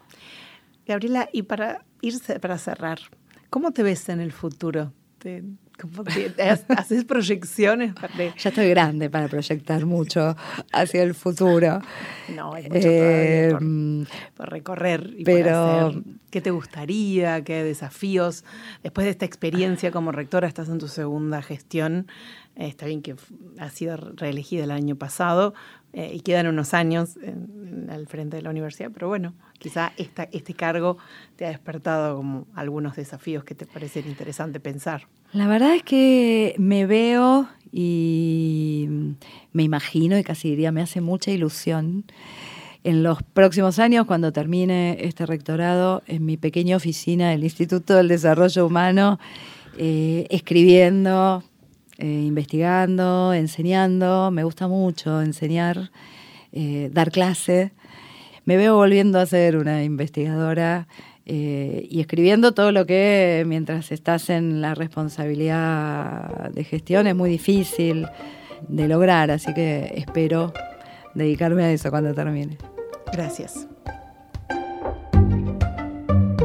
Gabriela, 0.87 1.29
y 1.33 1.43
para 1.43 1.85
irse, 2.01 2.41
para 2.41 2.59
cerrar, 2.59 3.01
¿cómo 3.49 3.73
te 3.73 3.83
ves 3.83 4.09
en 4.09 4.21
el 4.21 4.33
futuro? 4.33 4.93
¿Haces 6.77 7.05
proyecciones? 7.05 7.95
Ya 8.39 8.51
estoy 8.51 8.69
grande 8.71 9.11
para 9.11 9.29
proyectar 9.29 9.87
mucho 9.87 10.37
hacia 10.73 11.03
el 11.03 11.15
futuro. 11.15 11.81
No, 12.35 12.55
hay 12.55 12.65
mucho 12.65 12.89
eh, 12.89 13.57
por, 14.37 14.51
recorrer 14.51 15.15
y 15.17 15.25
pero, 15.25 15.93
por 15.93 16.05
¿Qué 16.31 16.41
te 16.41 16.51
gustaría? 16.51 17.43
¿Qué 17.43 17.65
desafíos? 17.65 18.45
Después 18.83 19.05
de 19.05 19.11
esta 19.11 19.25
experiencia 19.25 19.91
como 19.91 20.13
rectora, 20.13 20.47
estás 20.47 20.69
en 20.69 20.79
tu 20.79 20.89
segunda 20.89 21.43
gestión. 21.43 22.07
Está 22.57 22.87
bien 22.87 23.03
que 23.03 23.17
has 23.59 23.73
sido 23.73 23.97
reelegida 23.97 24.65
el 24.65 24.71
año 24.71 24.97
pasado, 24.97 25.55
eh, 25.93 26.13
y 26.15 26.21
quedan 26.21 26.47
unos 26.47 26.75
años 26.75 27.19
al 27.89 28.07
frente 28.07 28.37
de 28.37 28.43
la 28.43 28.51
universidad, 28.51 28.91
pero 28.93 29.09
bueno, 29.09 29.35
quizá 29.59 29.93
este 29.97 30.55
cargo 30.55 30.99
te 31.37 31.47
ha 31.47 31.49
despertado 31.49 32.17
como 32.17 32.47
algunos 32.55 32.97
desafíos 32.97 33.45
que 33.45 33.55
te 33.55 33.67
parecen 33.67 34.07
interesante 34.09 34.61
pensar. 34.61 35.09
La 35.33 35.47
verdad 35.47 35.75
es 35.75 35.83
que 35.83 36.55
me 36.59 36.87
veo 36.87 37.49
y 37.73 38.89
me 39.53 39.63
imagino 39.63 40.19
y 40.19 40.25
casi 40.25 40.51
diría 40.51 40.73
me 40.73 40.83
hace 40.83 41.01
mucha 41.01 41.31
ilusión 41.31 42.05
en 42.83 43.03
los 43.03 43.23
próximos 43.23 43.79
años, 43.79 44.07
cuando 44.07 44.33
termine 44.33 44.97
este 45.01 45.27
rectorado, 45.27 46.03
en 46.07 46.25
mi 46.25 46.37
pequeña 46.37 46.77
oficina 46.77 47.31
del 47.31 47.45
Instituto 47.45 47.95
del 47.95 48.09
Desarrollo 48.09 48.67
Humano, 48.67 49.19
eh, 49.77 50.27
escribiendo, 50.31 51.45
eh, 52.01 52.07
investigando, 52.07 53.35
enseñando. 53.35 54.31
Me 54.31 54.43
gusta 54.43 54.69
mucho 54.69 55.21
enseñar, 55.21 55.91
eh, 56.53 56.91
dar 56.93 57.11
clase. 57.11 57.73
Me 58.45 58.57
veo 58.57 58.75
volviendo 58.75 59.21
a 59.21 59.27
ser 59.27 59.57
una 59.57 59.85
investigadora 59.85 60.89
y 61.27 62.01
escribiendo 62.01 62.55
todo 62.55 62.73
lo 62.73 62.87
que 62.87 63.45
mientras 63.47 63.93
estás 63.93 64.31
en 64.31 64.61
la 64.61 64.75
responsabilidad 64.75 66.51
de 66.51 66.65
gestión 66.65 67.07
es 67.07 67.15
muy 67.15 67.31
difícil 67.31 68.09
de 68.67 68.89
lograr, 68.89 69.31
así 69.31 69.55
que 69.55 69.93
espero 69.95 70.53
dedicarme 71.15 71.63
a 71.63 71.71
eso 71.71 71.91
cuando 71.91 72.15
termine. 72.15 72.59
Gracias. 73.13 73.69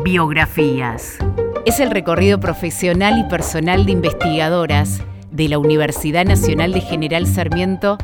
Biografías. 0.03 1.17
Es 1.65 1.79
el 1.79 1.89
recorrido 1.89 2.39
profesional 2.39 3.17
y 3.17 3.23
personal 3.23 3.87
de 3.87 3.91
investigadoras 3.91 5.01
de 5.35 5.49
la 5.49 5.57
Universidad 5.57 6.25
Nacional 6.25 6.71
de 6.71 6.81
General 6.81 7.27
Sarmiento 7.27 7.97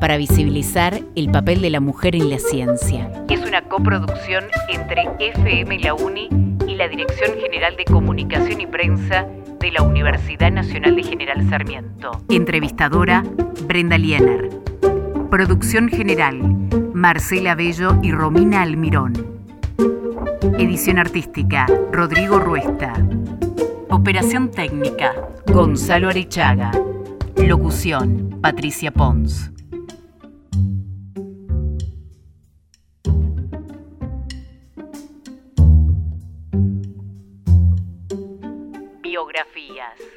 para 0.00 0.16
visibilizar 0.16 1.00
el 1.16 1.30
papel 1.30 1.60
de 1.60 1.70
la 1.70 1.80
mujer 1.80 2.14
en 2.14 2.30
la 2.30 2.38
ciencia. 2.38 3.10
Es 3.28 3.40
una 3.40 3.62
coproducción 3.62 4.44
entre 4.72 5.08
FM 5.18 5.80
La 5.80 5.94
Uni 5.94 6.28
y 6.68 6.76
la 6.76 6.88
Dirección 6.88 7.32
General 7.40 7.76
de 7.76 7.84
Comunicación 7.84 8.60
y 8.60 8.66
Prensa 8.66 9.26
de 9.58 9.72
la 9.72 9.82
Universidad 9.82 10.52
Nacional 10.52 10.94
de 10.94 11.02
General 11.02 11.48
Sarmiento. 11.48 12.10
Entrevistadora 12.28 13.24
Brenda 13.66 13.98
Liener. 13.98 14.50
Producción 15.30 15.88
general 15.88 16.38
Marcela 16.94 17.54
Bello 17.54 17.98
y 18.02 18.12
Romina 18.12 18.62
Almirón. 18.62 19.12
Edición 20.58 20.98
artística, 20.98 21.66
Rodrigo 21.90 22.38
Ruesta. 22.38 22.92
Operación 23.88 24.50
técnica, 24.50 25.14
Gonzalo 25.46 26.08
Arechaga. 26.08 26.72
Locución, 27.36 28.40
Patricia 28.42 28.90
Pons. 28.90 29.52
Biografías. 39.02 40.15